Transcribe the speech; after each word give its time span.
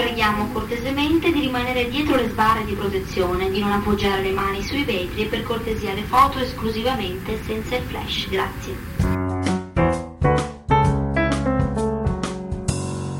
preghiamo 0.00 0.50
cortesemente 0.50 1.30
di 1.30 1.40
rimanere 1.40 1.86
dietro 1.90 2.16
le 2.16 2.30
sbarre 2.30 2.64
di 2.64 2.72
protezione, 2.72 3.50
di 3.50 3.60
non 3.60 3.72
appoggiare 3.72 4.22
le 4.22 4.30
mani 4.30 4.62
sui 4.62 4.82
vetri 4.82 5.24
e 5.24 5.26
per 5.26 5.42
cortesia 5.42 5.92
le 5.92 6.04
foto 6.04 6.38
esclusivamente 6.38 7.36
senza 7.44 7.76
il 7.76 7.82
flash. 7.82 8.28
Grazie. 8.30 8.74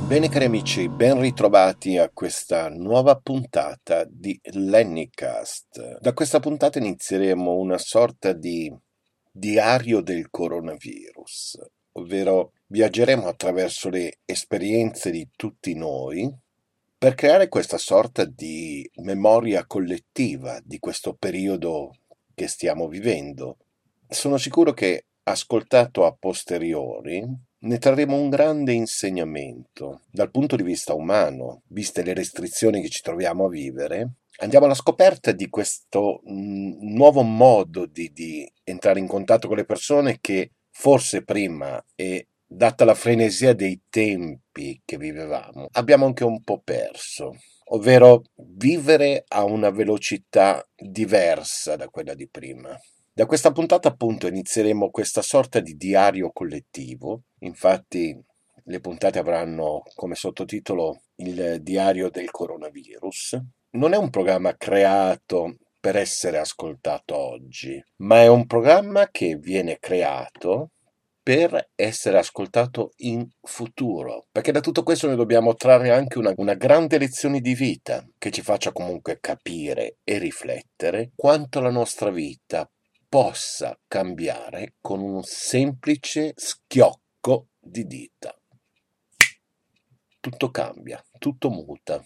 Bene 0.06 0.28
cari 0.30 0.46
amici, 0.46 0.88
ben 0.88 1.20
ritrovati 1.20 1.98
a 1.98 2.08
questa 2.08 2.70
nuova 2.70 3.14
puntata 3.16 4.06
di 4.08 4.40
Lennycast. 4.42 5.98
Da 6.00 6.14
questa 6.14 6.40
puntata 6.40 6.78
inizieremo 6.78 7.56
una 7.56 7.76
sorta 7.76 8.32
di 8.32 8.74
diario 9.30 10.00
del 10.00 10.30
coronavirus, 10.30 11.58
ovvero 11.92 12.52
viaggeremo 12.68 13.28
attraverso 13.28 13.90
le 13.90 14.20
esperienze 14.24 15.10
di 15.10 15.28
tutti 15.36 15.74
noi 15.74 16.48
per 17.00 17.14
creare 17.14 17.48
questa 17.48 17.78
sorta 17.78 18.26
di 18.26 18.86
memoria 18.96 19.64
collettiva 19.64 20.60
di 20.62 20.78
questo 20.78 21.14
periodo 21.14 21.94
che 22.34 22.46
stiamo 22.46 22.88
vivendo. 22.88 23.56
Sono 24.06 24.36
sicuro 24.36 24.74
che 24.74 25.06
ascoltato 25.22 26.04
a 26.04 26.12
posteriori 26.12 27.26
ne 27.60 27.78
trarremo 27.78 28.14
un 28.14 28.28
grande 28.28 28.74
insegnamento 28.74 30.02
dal 30.10 30.30
punto 30.30 30.56
di 30.56 30.62
vista 30.62 30.92
umano, 30.92 31.62
viste 31.68 32.02
le 32.02 32.12
restrizioni 32.12 32.82
che 32.82 32.90
ci 32.90 33.00
troviamo 33.00 33.46
a 33.46 33.48
vivere. 33.48 34.16
Andiamo 34.40 34.66
alla 34.66 34.74
scoperta 34.74 35.32
di 35.32 35.48
questo 35.48 36.20
mm, 36.30 36.82
nuovo 36.82 37.22
modo 37.22 37.86
di, 37.86 38.12
di 38.12 38.46
entrare 38.62 38.98
in 38.98 39.06
contatto 39.06 39.48
con 39.48 39.56
le 39.56 39.64
persone 39.64 40.18
che 40.20 40.50
forse 40.68 41.24
prima 41.24 41.82
e 41.94 42.26
data 42.52 42.84
la 42.84 42.94
frenesia 42.94 43.54
dei 43.54 43.80
tempi 43.88 44.82
che 44.84 44.96
vivevamo, 44.96 45.68
abbiamo 45.70 46.06
anche 46.06 46.24
un 46.24 46.42
po' 46.42 46.60
perso, 46.64 47.36
ovvero 47.66 48.24
vivere 48.34 49.24
a 49.28 49.44
una 49.44 49.70
velocità 49.70 50.66
diversa 50.74 51.76
da 51.76 51.88
quella 51.88 52.14
di 52.14 52.28
prima. 52.28 52.76
Da 53.12 53.26
questa 53.26 53.52
puntata 53.52 53.88
appunto 53.88 54.26
inizieremo 54.26 54.90
questa 54.90 55.22
sorta 55.22 55.60
di 55.60 55.76
diario 55.76 56.32
collettivo, 56.32 57.22
infatti 57.40 58.20
le 58.64 58.80
puntate 58.80 59.20
avranno 59.20 59.82
come 59.94 60.16
sottotitolo 60.16 61.02
il 61.16 61.58
diario 61.62 62.10
del 62.10 62.32
coronavirus. 62.32 63.40
Non 63.72 63.92
è 63.92 63.96
un 63.96 64.10
programma 64.10 64.56
creato 64.56 65.56
per 65.78 65.96
essere 65.96 66.38
ascoltato 66.38 67.16
oggi, 67.16 67.80
ma 67.98 68.20
è 68.22 68.26
un 68.26 68.46
programma 68.46 69.08
che 69.10 69.36
viene 69.36 69.78
creato 69.78 70.70
per 71.22 71.70
essere 71.74 72.18
ascoltato 72.18 72.92
in 72.98 73.28
futuro. 73.42 74.26
Perché 74.30 74.52
da 74.52 74.60
tutto 74.60 74.82
questo 74.82 75.06
noi 75.06 75.16
dobbiamo 75.16 75.54
trarre 75.54 75.90
anche 75.90 76.18
una, 76.18 76.32
una, 76.36 76.54
grande 76.54 76.98
lezione 76.98 77.40
di 77.40 77.54
vita 77.54 78.06
che 78.18 78.30
ci 78.30 78.42
faccia 78.42 78.72
comunque 78.72 79.18
capire 79.20 79.98
e 80.02 80.18
riflettere 80.18 81.12
quanto 81.14 81.60
la 81.60 81.70
nostra 81.70 82.10
vita 82.10 82.68
possa 83.08 83.78
cambiare 83.86 84.74
con 84.80 85.00
un 85.00 85.22
semplice 85.22 86.32
schiocco 86.36 87.48
di 87.58 87.84
dita. 87.84 88.34
Tutto 90.20 90.50
cambia, 90.50 91.02
tutto 91.18 91.50
muta. 91.50 92.02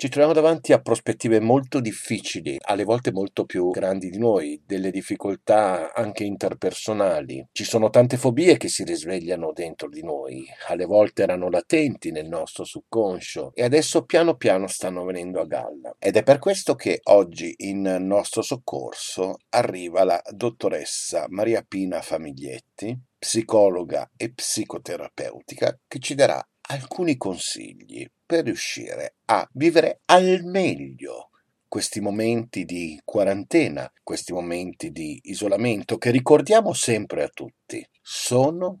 Ci 0.00 0.10
troviamo 0.10 0.32
davanti 0.32 0.72
a 0.72 0.80
prospettive 0.80 1.40
molto 1.40 1.80
difficili, 1.80 2.56
alle 2.66 2.84
volte 2.84 3.10
molto 3.10 3.44
più 3.44 3.70
grandi 3.70 4.10
di 4.10 4.18
noi, 4.18 4.62
delle 4.64 4.92
difficoltà 4.92 5.92
anche 5.92 6.22
interpersonali. 6.22 7.48
Ci 7.50 7.64
sono 7.64 7.90
tante 7.90 8.16
fobie 8.16 8.58
che 8.58 8.68
si 8.68 8.84
risvegliano 8.84 9.50
dentro 9.52 9.88
di 9.88 10.04
noi, 10.04 10.46
alle 10.68 10.84
volte 10.84 11.24
erano 11.24 11.50
latenti 11.50 12.12
nel 12.12 12.28
nostro 12.28 12.62
subconscio 12.62 13.50
e 13.56 13.64
adesso 13.64 14.04
piano 14.04 14.36
piano 14.36 14.68
stanno 14.68 15.04
venendo 15.04 15.40
a 15.40 15.46
galla. 15.46 15.96
Ed 15.98 16.16
è 16.16 16.22
per 16.22 16.38
questo 16.38 16.76
che 16.76 17.00
oggi 17.06 17.52
in 17.56 17.82
nostro 17.98 18.42
soccorso 18.42 19.38
arriva 19.48 20.04
la 20.04 20.22
dottoressa 20.30 21.26
Maria 21.30 21.64
Pina 21.66 22.00
Famiglietti, 22.02 22.96
psicologa 23.18 24.08
e 24.16 24.32
psicoterapeutica, 24.32 25.76
che 25.88 25.98
ci 25.98 26.14
darà 26.14 26.40
alcuni 26.68 27.16
consigli 27.16 28.08
per 28.28 28.44
riuscire 28.44 29.14
a 29.24 29.48
vivere 29.54 30.02
al 30.04 30.42
meglio 30.44 31.30
questi 31.66 32.00
momenti 32.00 32.66
di 32.66 33.00
quarantena, 33.02 33.90
questi 34.02 34.34
momenti 34.34 34.92
di 34.92 35.18
isolamento 35.24 35.96
che 35.96 36.10
ricordiamo 36.10 36.74
sempre 36.74 37.22
a 37.22 37.28
tutti, 37.28 37.82
sono 38.02 38.80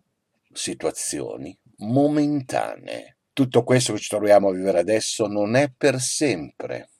situazioni 0.52 1.58
momentanee. 1.78 3.16
Tutto 3.32 3.64
questo 3.64 3.94
che 3.94 4.00
ci 4.00 4.10
troviamo 4.10 4.50
a 4.50 4.52
vivere 4.52 4.80
adesso 4.80 5.26
non 5.26 5.56
è 5.56 5.72
per 5.74 5.98
sempre 5.98 6.90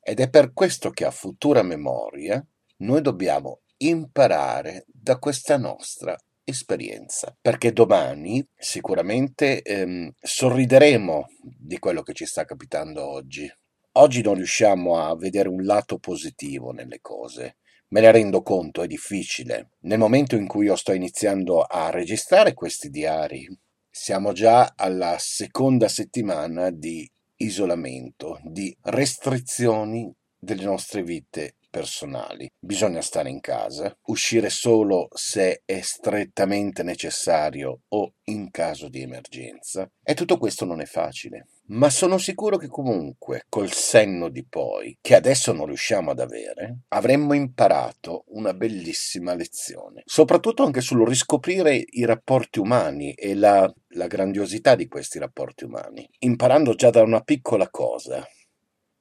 ed 0.00 0.20
è 0.20 0.30
per 0.30 0.54
questo 0.54 0.88
che 0.88 1.04
a 1.04 1.10
futura 1.10 1.62
memoria 1.62 2.42
noi 2.78 3.02
dobbiamo 3.02 3.60
imparare 3.78 4.86
da 4.86 5.18
questa 5.18 5.58
nostra 5.58 6.16
esperienza, 6.48 7.36
perché 7.40 7.72
domani 7.72 8.46
sicuramente 8.56 9.62
ehm, 9.62 10.10
sorrideremo 10.18 11.26
di 11.40 11.78
quello 11.78 12.02
che 12.02 12.14
ci 12.14 12.24
sta 12.24 12.44
capitando 12.44 13.06
oggi. 13.06 13.50
Oggi 13.92 14.22
non 14.22 14.34
riusciamo 14.34 14.98
a 14.98 15.16
vedere 15.16 15.48
un 15.48 15.64
lato 15.64 15.98
positivo 15.98 16.70
nelle 16.70 17.00
cose. 17.00 17.56
Me 17.88 18.00
ne 18.00 18.10
rendo 18.10 18.42
conto, 18.42 18.82
è 18.82 18.86
difficile. 18.86 19.70
Nel 19.80 19.98
momento 19.98 20.36
in 20.36 20.46
cui 20.46 20.66
io 20.66 20.76
sto 20.76 20.92
iniziando 20.92 21.62
a 21.62 21.90
registrare 21.90 22.54
questi 22.54 22.90
diari, 22.90 23.48
siamo 23.90 24.32
già 24.32 24.72
alla 24.76 25.16
seconda 25.18 25.88
settimana 25.88 26.70
di 26.70 27.10
isolamento, 27.36 28.40
di 28.44 28.76
restrizioni 28.82 30.12
delle 30.38 30.64
nostre 30.64 31.02
vite 31.02 31.56
personali. 31.68 32.48
Bisogna 32.58 33.00
stare 33.00 33.30
in 33.30 33.40
casa, 33.40 33.96
uscire 34.06 34.50
solo 34.50 35.08
se 35.12 35.62
è 35.64 35.80
strettamente 35.80 36.82
necessario 36.82 37.82
o 37.88 38.14
in 38.24 38.50
caso 38.50 38.88
di 38.88 39.02
emergenza. 39.02 39.88
E 40.02 40.14
tutto 40.14 40.38
questo 40.38 40.64
non 40.64 40.80
è 40.80 40.86
facile. 40.86 41.46
Ma 41.68 41.90
sono 41.90 42.16
sicuro 42.16 42.56
che 42.56 42.68
comunque, 42.68 43.44
col 43.48 43.70
senno 43.72 44.30
di 44.30 44.46
poi, 44.46 44.96
che 45.02 45.14
adesso 45.14 45.52
non 45.52 45.66
riusciamo 45.66 46.10
ad 46.10 46.20
avere, 46.20 46.84
avremmo 46.88 47.34
imparato 47.34 48.24
una 48.28 48.54
bellissima 48.54 49.34
lezione. 49.34 50.02
Soprattutto 50.06 50.64
anche 50.64 50.80
sul 50.80 51.06
riscoprire 51.06 51.84
i 51.86 52.06
rapporti 52.06 52.58
umani 52.58 53.12
e 53.12 53.34
la, 53.34 53.70
la 53.88 54.06
grandiosità 54.06 54.74
di 54.74 54.88
questi 54.88 55.18
rapporti 55.18 55.64
umani. 55.64 56.08
Imparando 56.20 56.74
già 56.74 56.88
da 56.88 57.02
una 57.02 57.20
piccola 57.20 57.68
cosa, 57.68 58.26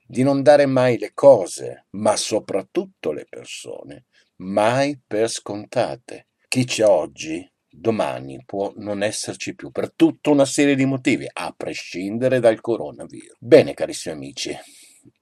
di 0.08 0.24
non 0.24 0.42
dare 0.42 0.66
mai 0.66 0.98
le 0.98 1.12
cose, 1.14 1.88
ma 1.92 2.16
soprattutto 2.16 3.12
le 3.12 3.26
persone, 3.30 4.06
mai 4.38 5.00
per 5.06 5.30
scontate. 5.30 6.28
Chi 6.48 6.64
c'è 6.64 6.86
oggi, 6.86 7.46
domani 7.70 8.42
può 8.46 8.72
non 8.78 9.04
esserci 9.04 9.54
più 9.54 9.70
per 9.70 9.94
tutta 9.94 10.30
una 10.30 10.46
serie 10.46 10.76
di 10.76 10.86
motivi, 10.86 11.28
a 11.32 11.54
prescindere 11.56 12.40
dal 12.40 12.62
coronavirus. 12.62 13.36
Bene, 13.40 13.74
carissimi 13.74 14.16
amici, 14.16 14.58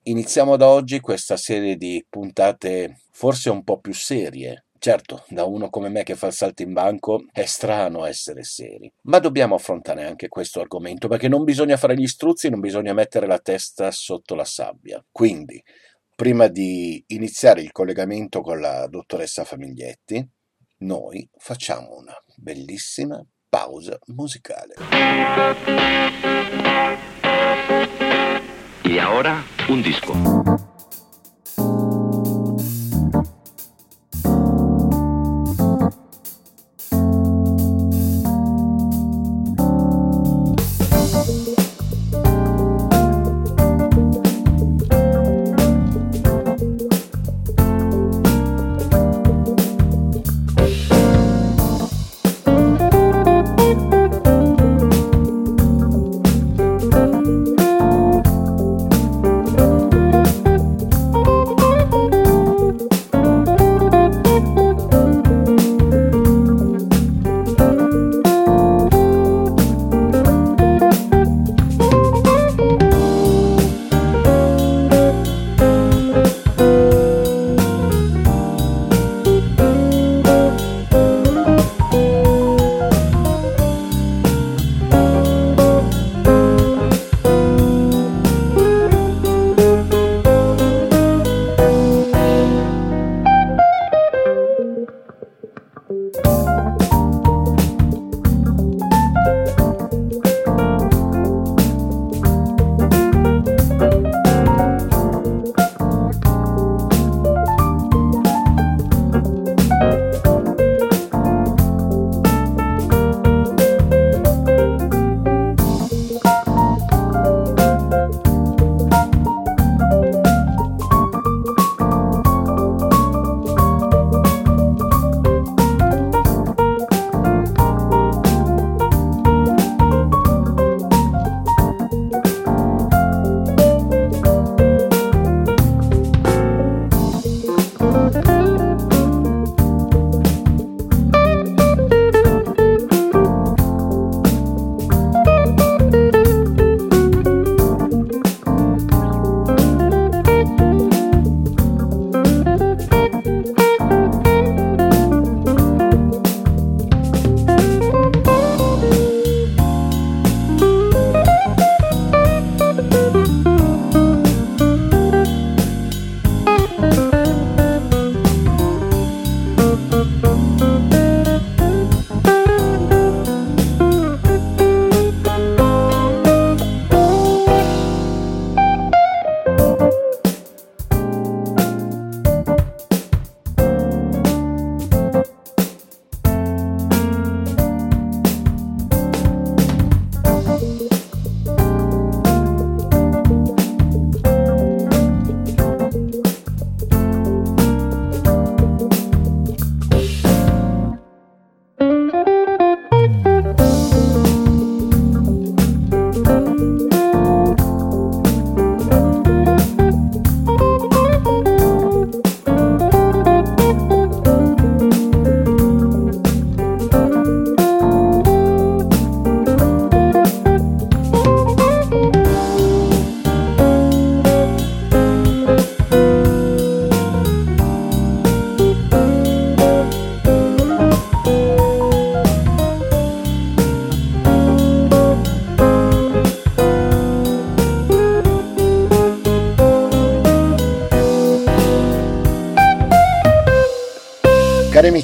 iniziamo 0.04 0.56
da 0.56 0.68
oggi 0.68 1.00
questa 1.00 1.36
serie 1.36 1.76
di 1.76 2.06
puntate 2.08 3.02
forse 3.12 3.50
un 3.50 3.64
po' 3.64 3.80
più 3.80 3.94
serie, 3.94 4.65
Certo, 4.86 5.26
da 5.30 5.46
uno 5.46 5.72
come 5.72 5.90
me 5.90 6.04
che 6.04 6.14
fa 6.14 6.28
il 6.28 6.34
salto 6.34 6.62
in 6.62 6.72
banco 6.72 7.26
è 7.32 7.46
strano 7.46 8.06
essere 8.06 8.44
seri, 8.44 8.94
ma 9.06 9.18
dobbiamo 9.18 9.56
affrontare 9.56 10.06
anche 10.06 10.28
questo 10.28 10.60
argomento 10.62 11.08
perché 11.08 11.28
non 11.28 11.44
bisogna 11.44 11.76
fare 11.76 11.96
gli 11.96 12.06
struzzi, 12.06 12.50
non 12.50 12.60
bisogna 12.60 12.94
mettere 12.94 13.26
la 13.26 13.40
testa 13.40 13.90
sotto 13.90 14.36
la 14.36 14.46
sabbia. 14.46 15.04
Quindi, 15.12 15.60
prima 16.16 16.46
di 16.46 17.04
iniziare 17.08 17.62
il 17.62 17.72
collegamento 17.72 18.42
con 18.42 18.60
la 18.60 18.86
dottoressa 18.86 19.44
Famiglietti, 19.44 20.24
noi 20.82 21.28
facciamo 21.36 21.96
una 21.96 22.14
bellissima 22.36 23.20
pausa 23.50 23.98
musicale. 24.14 24.76
E 28.84 29.04
ora 29.04 29.42
un 29.68 29.82
disco. 29.82 30.75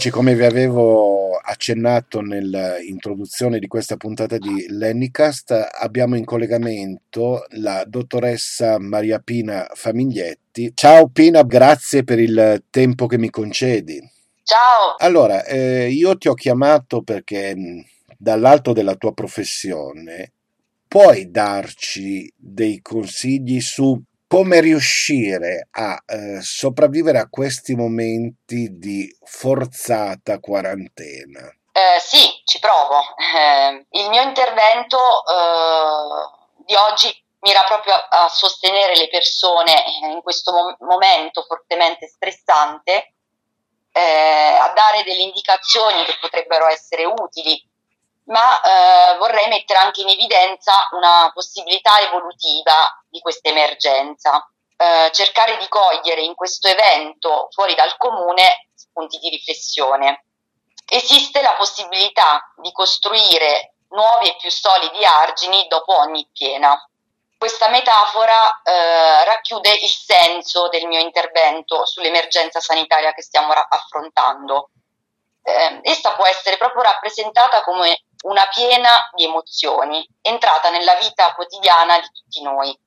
Amici, 0.01 0.09
come 0.09 0.33
vi 0.33 0.45
avevo 0.45 1.36
accennato 1.36 2.21
nell'introduzione 2.21 3.59
di 3.59 3.68
questa 3.68 3.98
puntata 3.98 4.39
di 4.39 4.65
Lennycast, 4.68 5.69
abbiamo 5.80 6.15
in 6.15 6.25
collegamento 6.25 7.45
la 7.57 7.83
dottoressa 7.86 8.80
Maria 8.80 9.19
Pina 9.19 9.69
Famiglietti. 9.71 10.71
Ciao 10.74 11.07
Pina, 11.09 11.44
grazie 11.44 12.03
per 12.03 12.18
il 12.18 12.63
tempo 12.71 13.06
che 13.06 13.19
mi 13.19 13.30
concedi. 13.30 14.01
Ciao. 14.42 14.95
Allora, 14.98 15.45
eh, 15.45 15.92
io 15.92 16.18
ti 16.18 16.27
ho 16.27 16.33
chiamato 16.33 17.04
perché 17.04 17.56
dall'alto 18.18 18.74
della 18.74 18.95
tua 18.95 19.13
professione 19.13 20.31
puoi 20.88 21.30
darci 21.30 22.31
dei 22.36 22.81
consigli 22.81 23.62
su 23.62 24.01
come 24.31 24.62
riuscire 24.62 25.68
a 25.72 26.01
eh, 26.06 26.39
sopravvivere 26.42 27.19
a 27.19 27.28
questi 27.28 27.75
momenti 27.75 28.78
di 28.80 29.13
forzata 29.25 30.39
quarantena? 30.39 31.54
Eh, 31.74 32.00
sì, 32.00 32.42
ci 32.45 32.57
provo. 32.60 33.01
Eh, 33.18 33.86
il 34.00 34.07
mio 34.07 34.22
intervento 34.22 34.98
eh, 34.98 36.63
di 36.66 36.74
oggi 36.75 37.13
mira 37.42 37.62
proprio 37.68 37.94
a, 37.94 38.24
a, 38.24 38.30
sostenere 38.30 38.95
le 38.95 39.10
persone 39.10 39.74
in 40.14 40.21
questo 40.21 40.54
mo- 40.54 40.78
momento 40.88 41.44
fortemente 41.45 42.07
stressante, 42.07 43.16
eh, 43.92 44.57
a 44.61 44.71
dare 44.73 45.04
delle 45.04 45.23
indicazioni 45.23 46.06
che 46.06 46.16
potrebbero 46.21 46.68
essere 46.68 47.04
utili 47.04 47.61
ma 48.31 48.61
eh, 48.61 49.18
vorrei 49.18 49.47
mettere 49.50 49.80
anche 49.80 50.02
in 50.02 50.09
evidenza 50.09 50.73
una 50.92 51.30
possibilità 51.33 52.00
evolutiva 52.00 53.04
di 53.09 53.19
questa 53.19 53.50
emergenza. 53.50 54.45
Eh, 54.78 55.11
cercare 55.11 55.57
di 55.57 55.68
cogliere 55.68 56.21
in 56.21 56.33
questo 56.33 56.68
evento 56.68 57.47
fuori 57.52 57.76
dal 57.76 57.95
comune 57.97 58.69
spunti 58.73 59.19
di 59.19 59.30
riflessione. 59.30 60.26
Esiste 60.90 61.42
la 61.42 61.54
possibilità 61.54 62.52
di 62.56 62.71
costruire 62.71 63.76
nuovi 63.90 64.30
e 64.30 64.35
più 64.40 64.50
solidi 64.50 65.04
argini 65.06 65.68
dopo 65.68 65.97
ogni 65.97 66.28
piena. 66.31 66.76
Questa 67.38 67.69
metafora 67.69 68.61
eh, 68.61 69.26
racchiude 69.26 69.71
il 69.71 69.90
senso 69.90 70.69
del 70.69 70.88
mio 70.88 71.00
intervento 71.00 71.85
sull'emergenza 71.85 72.59
sanitaria 72.59 73.14
che 73.14 73.21
stiamo 73.21 73.52
ra- 73.52 73.68
affrontando. 73.69 74.69
Eh, 75.44 75.80
essa 75.83 76.14
può 76.14 76.26
essere 76.26 76.57
proprio 76.57 76.83
rappresentata 76.83 77.64
come 77.64 78.04
una 78.21 78.47
piena 78.47 79.09
di 79.13 79.25
emozioni, 79.25 80.07
entrata 80.21 80.69
nella 80.69 80.95
vita 80.95 81.33
quotidiana 81.33 81.99
di 81.99 82.07
tutti 82.07 82.42
noi. 82.42 82.78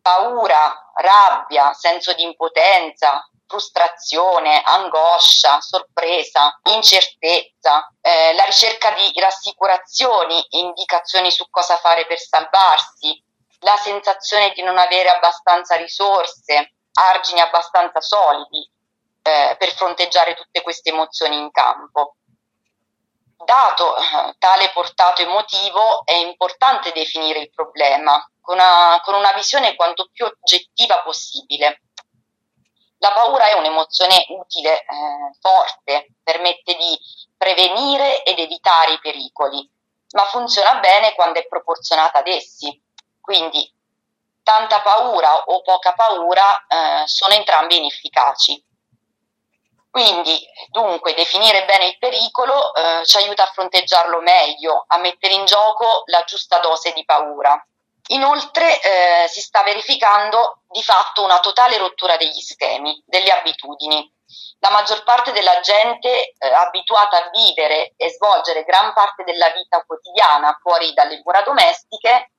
Paura, 0.00 0.92
rabbia, 0.94 1.72
senso 1.72 2.12
di 2.12 2.22
impotenza, 2.22 3.26
frustrazione, 3.46 4.62
angoscia, 4.62 5.60
sorpresa, 5.60 6.58
incertezza, 6.64 7.88
eh, 8.00 8.34
la 8.34 8.44
ricerca 8.44 8.90
di 8.92 9.12
rassicurazioni, 9.18 10.44
indicazioni 10.50 11.30
su 11.30 11.48
cosa 11.50 11.76
fare 11.76 12.06
per 12.06 12.18
salvarsi, 12.18 13.22
la 13.60 13.76
sensazione 13.76 14.52
di 14.52 14.62
non 14.62 14.76
avere 14.78 15.08
abbastanza 15.08 15.76
risorse, 15.76 16.74
argini 16.92 17.40
abbastanza 17.40 18.00
solidi 18.00 18.68
eh, 19.22 19.56
per 19.58 19.72
fronteggiare 19.74 20.34
tutte 20.34 20.62
queste 20.62 20.90
emozioni 20.90 21.36
in 21.36 21.50
campo. 21.50 22.16
Dato 23.44 23.96
eh, 23.96 24.34
tale 24.38 24.70
portato 24.70 25.20
emotivo, 25.20 26.04
è 26.06 26.14
importante 26.14 26.92
definire 26.92 27.40
il 27.40 27.50
problema 27.50 28.26
con 28.40 28.54
una, 28.54 29.00
con 29.02 29.14
una 29.14 29.32
visione 29.32 29.76
quanto 29.76 30.08
più 30.10 30.24
oggettiva 30.24 31.02
possibile. 31.02 31.82
La 32.98 33.12
paura 33.12 33.44
è 33.44 33.52
un'emozione 33.52 34.24
utile, 34.30 34.80
eh, 34.80 34.86
forte, 35.40 36.14
permette 36.22 36.74
di 36.74 36.98
prevenire 37.36 38.22
ed 38.22 38.38
evitare 38.38 38.94
i 38.94 39.00
pericoli, 39.00 39.70
ma 40.12 40.24
funziona 40.24 40.76
bene 40.76 41.14
quando 41.14 41.38
è 41.38 41.46
proporzionata 41.46 42.20
ad 42.20 42.28
essi. 42.28 42.82
Quindi 43.20 43.70
tanta 44.42 44.80
paura 44.80 45.44
o 45.44 45.60
poca 45.60 45.92
paura 45.92 46.66
eh, 46.66 47.06
sono 47.06 47.34
entrambi 47.34 47.76
inefficaci. 47.76 48.64
Quindi, 49.94 50.44
dunque, 50.70 51.14
definire 51.14 51.66
bene 51.66 51.86
il 51.86 51.98
pericolo 51.98 52.74
eh, 52.74 53.04
ci 53.04 53.16
aiuta 53.18 53.44
a 53.44 53.52
fronteggiarlo 53.52 54.20
meglio, 54.22 54.82
a 54.88 54.98
mettere 54.98 55.34
in 55.34 55.44
gioco 55.44 56.02
la 56.06 56.24
giusta 56.24 56.58
dose 56.58 56.92
di 56.92 57.04
paura. 57.04 57.64
Inoltre 58.08 58.80
eh, 58.80 59.28
si 59.28 59.40
sta 59.40 59.62
verificando 59.62 60.62
di 60.66 60.82
fatto 60.82 61.22
una 61.22 61.38
totale 61.38 61.78
rottura 61.78 62.16
degli 62.16 62.40
schemi, 62.40 63.00
delle 63.06 63.30
abitudini. 63.30 64.12
La 64.58 64.70
maggior 64.70 65.04
parte 65.04 65.30
della 65.30 65.60
gente 65.60 66.08
eh, 66.08 66.52
abituata 66.52 67.26
a 67.26 67.30
vivere 67.30 67.92
e 67.96 68.10
svolgere 68.10 68.64
gran 68.64 68.92
parte 68.94 69.22
della 69.22 69.50
vita 69.50 69.80
quotidiana 69.86 70.58
fuori 70.60 70.92
dalle 70.92 71.22
mura 71.24 71.42
domestiche 71.42 72.32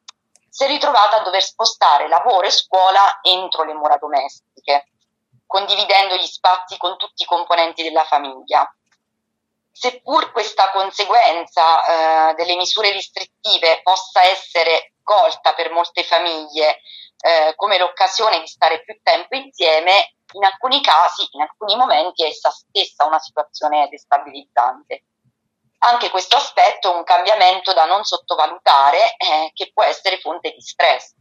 si 0.50 0.65
è 0.65 0.67
ritrovata 0.67 1.21
a 1.21 1.24
dover 1.24 1.41
spostare 1.41 2.09
lavoro 2.09 2.47
e 2.47 2.51
scuola 2.51 3.19
entro 3.21 3.63
le 3.63 3.74
mura 3.74 3.95
domestiche 3.95 4.89
condividendo 5.46 6.16
gli 6.16 6.25
spazi 6.25 6.78
con 6.78 6.98
tutti 6.98 7.24
i 7.24 7.25
componenti 7.25 7.84
della 7.84 8.04
famiglia. 8.04 8.68
Seppur 9.72 10.32
questa 10.32 10.72
conseguenza 10.72 12.30
eh, 12.30 12.34
delle 12.36 12.56
misure 12.56 12.92
restrittive 12.94 13.82
possa 13.84 14.24
essere 14.24 14.94
colta 15.04 15.54
per 15.54 15.72
molte 15.72 16.04
famiglie 16.04 16.80
eh, 17.20 17.54
come 17.56 17.78
l'occasione 17.78 18.40
di 18.40 18.48
stare 18.48 18.84
più 18.84 18.98
tempo 19.04 19.36
insieme, 19.36 20.14
in 20.34 20.44
alcuni 20.44 20.82
casi, 20.82 21.28
in 21.32 21.42
alcuni 21.42 21.75
momenti 21.75 22.24
è 22.24 22.28
essa 22.28 22.52
stessa 22.52 23.06
una 23.06 23.20
situazione 23.20 23.88
destabilizzante. 23.90 25.04
Anche 25.80 26.10
questo 26.10 26.38
aspetto 26.38 26.92
è 26.92 26.96
un 26.96 27.04
cambiamento 27.04 27.74
da 27.74 27.86
non 27.86 28.04
sottovalutare 28.04 29.16
eh, 29.18 29.52
che 29.54 29.72
può 29.74 29.84
essere 29.84 30.20
fonte 30.20 30.52
di 30.52 30.62
stress 30.62 31.14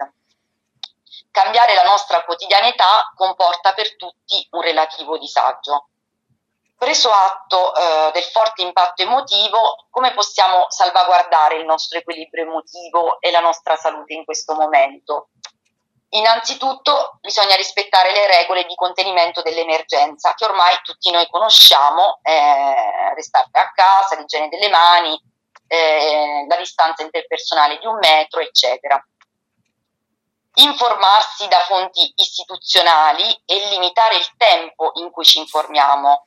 cambiare 1.30 1.75
la 1.75 1.83
nostra 1.83 2.23
quotidianità 2.25 3.12
comporta 3.16 3.73
per 3.73 3.97
tutti 3.97 4.47
un 4.50 4.61
relativo 4.61 5.18
disagio. 5.18 5.88
Preso 6.76 7.11
atto 7.11 7.75
eh, 7.75 8.11
del 8.12 8.23
forte 8.25 8.62
impatto 8.62 9.02
emotivo, 9.02 9.87
come 9.90 10.12
possiamo 10.12 10.66
salvaguardare 10.68 11.56
il 11.56 11.64
nostro 11.64 11.99
equilibrio 11.99 12.44
emotivo 12.44 13.21
e 13.21 13.30
la 13.30 13.40
nostra 13.40 13.76
salute 13.76 14.12
in 14.12 14.25
questo 14.25 14.54
momento? 14.54 15.30
Innanzitutto 16.11 17.18
bisogna 17.21 17.56
rispettare 17.56 18.12
le 18.12 18.26
regole 18.26 18.64
di 18.64 18.75
contenimento 18.76 19.42
dell'emergenza 19.42 20.35
che 20.35 20.44
ormai 20.44 20.78
tutti 20.83 21.11
noi 21.11 21.26
conosciamo, 21.28 22.21
eh, 22.23 23.14
restare 23.14 23.49
a 23.52 23.73
casa, 23.73 24.16
l'igiene 24.16 24.49
delle 24.49 24.68
mani, 24.68 25.21
eh, 25.66 26.44
la 26.49 26.56
distanza 26.56 27.02
interpersonale 27.02 27.78
di 27.78 27.87
un 27.87 27.99
metro, 27.99 28.40
eccetera 28.40 29.02
informarsi 30.54 31.49
da 31.49 31.61
fonti 31.61 32.12
istituzionali 32.16 33.42
e 33.44 33.68
limitare 33.70 34.16
il 34.16 34.28
tempo 34.37 34.92
in 34.94 35.11
cui 35.11 35.25
ci 35.25 35.38
informiamo. 35.38 36.26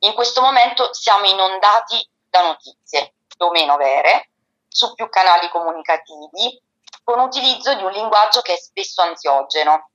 In 0.00 0.14
questo 0.14 0.42
momento 0.42 0.92
siamo 0.92 1.26
inondati 1.26 2.06
da 2.28 2.42
notizie, 2.42 3.14
più 3.26 3.46
o 3.46 3.50
meno 3.50 3.76
vere, 3.76 4.30
su 4.68 4.94
più 4.94 5.08
canali 5.08 5.48
comunicativi, 5.48 6.60
con 7.04 7.20
utilizzo 7.20 7.74
di 7.74 7.82
un 7.82 7.92
linguaggio 7.92 8.42
che 8.42 8.54
è 8.54 8.58
spesso 8.58 9.00
ansiogeno. 9.02 9.90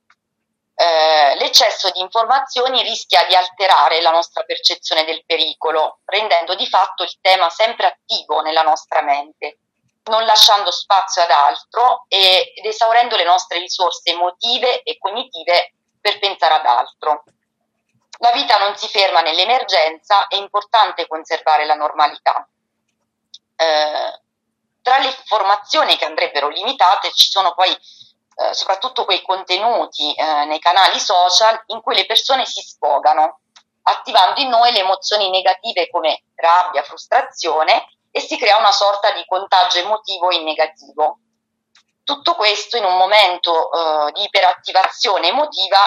Eh, 0.76 1.36
l'eccesso 1.38 1.90
di 1.90 2.00
informazioni 2.00 2.84
rischia 2.84 3.26
di 3.26 3.36
alterare 3.36 4.00
la 4.02 4.12
nostra 4.12 4.44
percezione 4.44 5.06
del 5.06 5.26
pericolo, 5.26 6.00
rendendo 6.06 6.56
di 6.56 6.68
fatto 6.68 7.04
il 7.04 7.18
tema 7.20 7.50
sempre 7.50 7.88
attivo 7.88 8.42
nella 8.42 8.62
nostra 8.62 9.02
mente 9.02 9.60
non 10.08 10.26
lasciando 10.26 10.72
spazio 10.72 11.22
ad 11.22 11.32
altro 11.32 12.06
ed 12.08 12.66
esaurendo 12.66 13.16
le 13.16 13.24
nostre 13.24 13.60
risorse 13.60 14.12
emotive 14.12 14.84
e 14.84 14.98
cognitive 14.98 15.74
per 16.00 16.20
pensare 16.20 16.56
ad 16.56 16.66
altro. 16.66 17.24
La 18.20 18.32
vita 18.32 18.58
non 18.58 18.76
si 18.76 18.88
ferma 18.88 19.22
nell'emergenza, 19.22 20.28
è 20.28 20.36
importante 20.36 21.08
conservare 21.08 21.66
la 21.66 21.76
normalità. 21.76 22.48
Eh, 23.56 24.22
tra 24.82 24.98
le 25.00 25.08
informazioni 25.08 25.98
che 25.98 26.06
andrebbero 26.06 26.48
limitate 26.48 27.12
ci 27.12 27.30
sono 27.30 27.54
poi 27.54 27.70
eh, 27.72 28.54
soprattutto 28.54 29.04
quei 29.04 29.22
contenuti 29.22 30.14
eh, 30.14 30.46
nei 30.46 30.60
canali 30.60 31.00
social 31.00 31.62
in 31.68 31.82
cui 31.82 31.96
le 31.96 32.06
persone 32.06 32.46
si 32.46 32.62
sfogano, 32.62 33.40
attivando 33.84 34.40
in 34.40 34.50
noi 34.50 34.72
le 34.72 34.80
emozioni 34.80 35.30
negative 35.30 35.90
come 35.90 36.24
rabbia, 36.36 36.84
frustrazione 36.84 37.97
e 38.18 38.20
si 38.20 38.36
crea 38.36 38.58
una 38.58 38.72
sorta 38.72 39.12
di 39.12 39.24
contagio 39.28 39.78
emotivo 39.78 40.32
in 40.32 40.44
negativo. 40.44 41.20
Tutto 42.04 42.34
questo 42.34 42.78
in 42.78 42.84
un 42.84 42.98
momento 42.98 43.72
eh, 43.72 44.12
di 44.14 44.24
iperattivazione 44.24 45.28
emotiva 45.28 45.78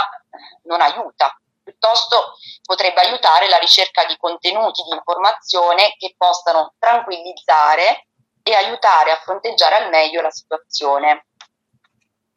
non 0.64 0.80
aiuta, 0.80 1.37
piuttosto 1.60 2.34
potrebbe 2.62 3.00
aiutare 3.00 3.49
la 3.49 3.58
ricerca 3.58 4.04
di 4.04 4.16
contenuti 4.16 4.82
di 4.82 4.94
informazione 4.94 5.96
che 5.99 6.14
possano 6.16 6.75
tranquillizzare 6.78 8.06
e 8.44 8.54
aiutare 8.54 9.10
a 9.10 9.18
fronteggiare 9.18 9.75
al 9.75 9.88
meglio 9.88 10.20
la 10.20 10.30
situazione. 10.30 11.26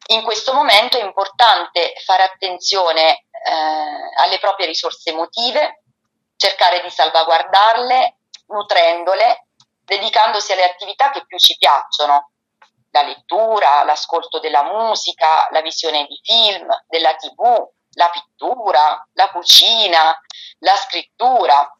In 0.07 0.23
questo 0.23 0.55
momento 0.55 0.97
è 0.97 1.03
importante 1.03 1.93
fare 2.03 2.23
attenzione 2.23 3.25
eh, 3.45 4.23
alle 4.23 4.39
proprie 4.39 4.65
risorse 4.65 5.11
emotive, 5.11 5.83
cercare 6.35 6.81
di 6.81 6.89
salvaguardarle, 6.89 8.17
nutrendole, 8.47 9.47
dedicandosi 9.85 10.51
alle 10.51 10.63
attività 10.63 11.09
che 11.11 11.25
più 11.25 11.37
ci 11.37 11.57
piacciono, 11.57 12.31
la 12.91 13.01
lettura, 13.01 13.83
l'ascolto 13.83 14.39
della 14.39 14.63
musica, 14.63 15.47
la 15.51 15.61
visione 15.61 16.05
di 16.05 16.19
film, 16.23 16.67
della 16.87 17.15
tv, 17.15 17.67
la 17.95 18.09
pittura, 18.09 19.07
la 19.13 19.29
cucina, 19.29 20.19
la 20.59 20.75
scrittura. 20.75 21.75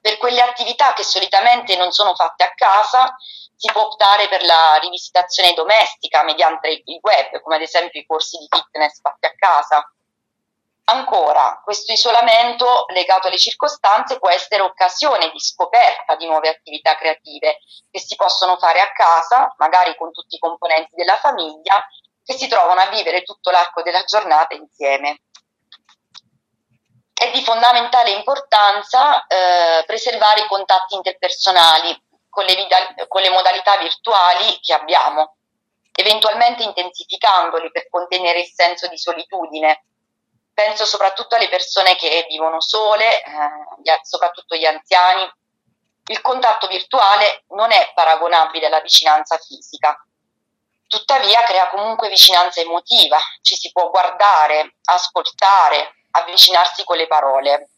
Per 0.00 0.18
quelle 0.18 0.40
attività 0.40 0.92
che 0.92 1.02
solitamente 1.02 1.76
non 1.76 1.90
sono 1.90 2.14
fatte 2.14 2.44
a 2.44 2.54
casa, 2.54 3.16
si 3.56 3.70
può 3.72 3.86
optare 3.86 4.28
per 4.28 4.44
la 4.44 4.76
rivisitazione 4.80 5.54
domestica 5.54 6.22
mediante 6.22 6.82
il 6.84 6.98
web, 7.02 7.40
come 7.40 7.56
ad 7.56 7.62
esempio 7.62 8.00
i 8.00 8.06
corsi 8.06 8.36
di 8.38 8.48
fitness 8.48 9.00
fatti 9.00 9.26
a 9.26 9.34
casa. 9.36 9.93
Ancora, 10.86 11.62
questo 11.64 11.92
isolamento 11.92 12.84
legato 12.88 13.28
alle 13.28 13.38
circostanze 13.38 14.18
può 14.18 14.28
essere 14.28 14.62
occasione 14.62 15.30
di 15.30 15.40
scoperta 15.40 16.14
di 16.14 16.26
nuove 16.26 16.50
attività 16.50 16.94
creative 16.94 17.60
che 17.90 18.00
si 18.00 18.14
possono 18.16 18.58
fare 18.58 18.80
a 18.80 18.92
casa, 18.92 19.54
magari 19.56 19.96
con 19.96 20.12
tutti 20.12 20.34
i 20.34 20.38
componenti 20.38 20.94
della 20.94 21.16
famiglia, 21.16 21.82
che 22.22 22.34
si 22.34 22.48
trovano 22.48 22.82
a 22.82 22.88
vivere 22.88 23.22
tutto 23.22 23.50
l'arco 23.50 23.80
della 23.80 24.04
giornata 24.04 24.54
insieme. 24.54 25.22
È 27.14 27.30
di 27.30 27.42
fondamentale 27.42 28.10
importanza 28.10 29.26
eh, 29.26 29.84
preservare 29.86 30.40
i 30.40 30.46
contatti 30.46 30.96
interpersonali 30.96 31.98
con 32.28 32.44
le, 32.44 32.56
con 33.08 33.22
le 33.22 33.30
modalità 33.30 33.78
virtuali 33.78 34.58
che 34.60 34.74
abbiamo, 34.74 35.36
eventualmente 35.92 36.62
intensificandoli 36.62 37.70
per 37.70 37.88
contenere 37.88 38.40
il 38.40 38.52
senso 38.52 38.86
di 38.88 38.98
solitudine 38.98 39.84
penso 40.54 40.86
soprattutto 40.86 41.34
alle 41.34 41.48
persone 41.48 41.96
che 41.96 42.24
vivono 42.28 42.60
sole, 42.60 43.22
eh, 43.22 44.00
soprattutto 44.02 44.54
gli 44.56 44.64
anziani. 44.64 45.30
Il 46.06 46.20
contatto 46.20 46.66
virtuale 46.68 47.44
non 47.48 47.72
è 47.72 47.92
paragonabile 47.94 48.66
alla 48.66 48.80
vicinanza 48.80 49.36
fisica, 49.38 49.98
tuttavia 50.86 51.42
crea 51.42 51.68
comunque 51.70 52.08
vicinanza 52.08 52.60
emotiva, 52.60 53.18
ci 53.42 53.56
si 53.56 53.72
può 53.72 53.90
guardare, 53.90 54.76
ascoltare, 54.84 55.94
avvicinarsi 56.12 56.84
con 56.84 56.96
le 56.96 57.06
parole. 57.06 57.68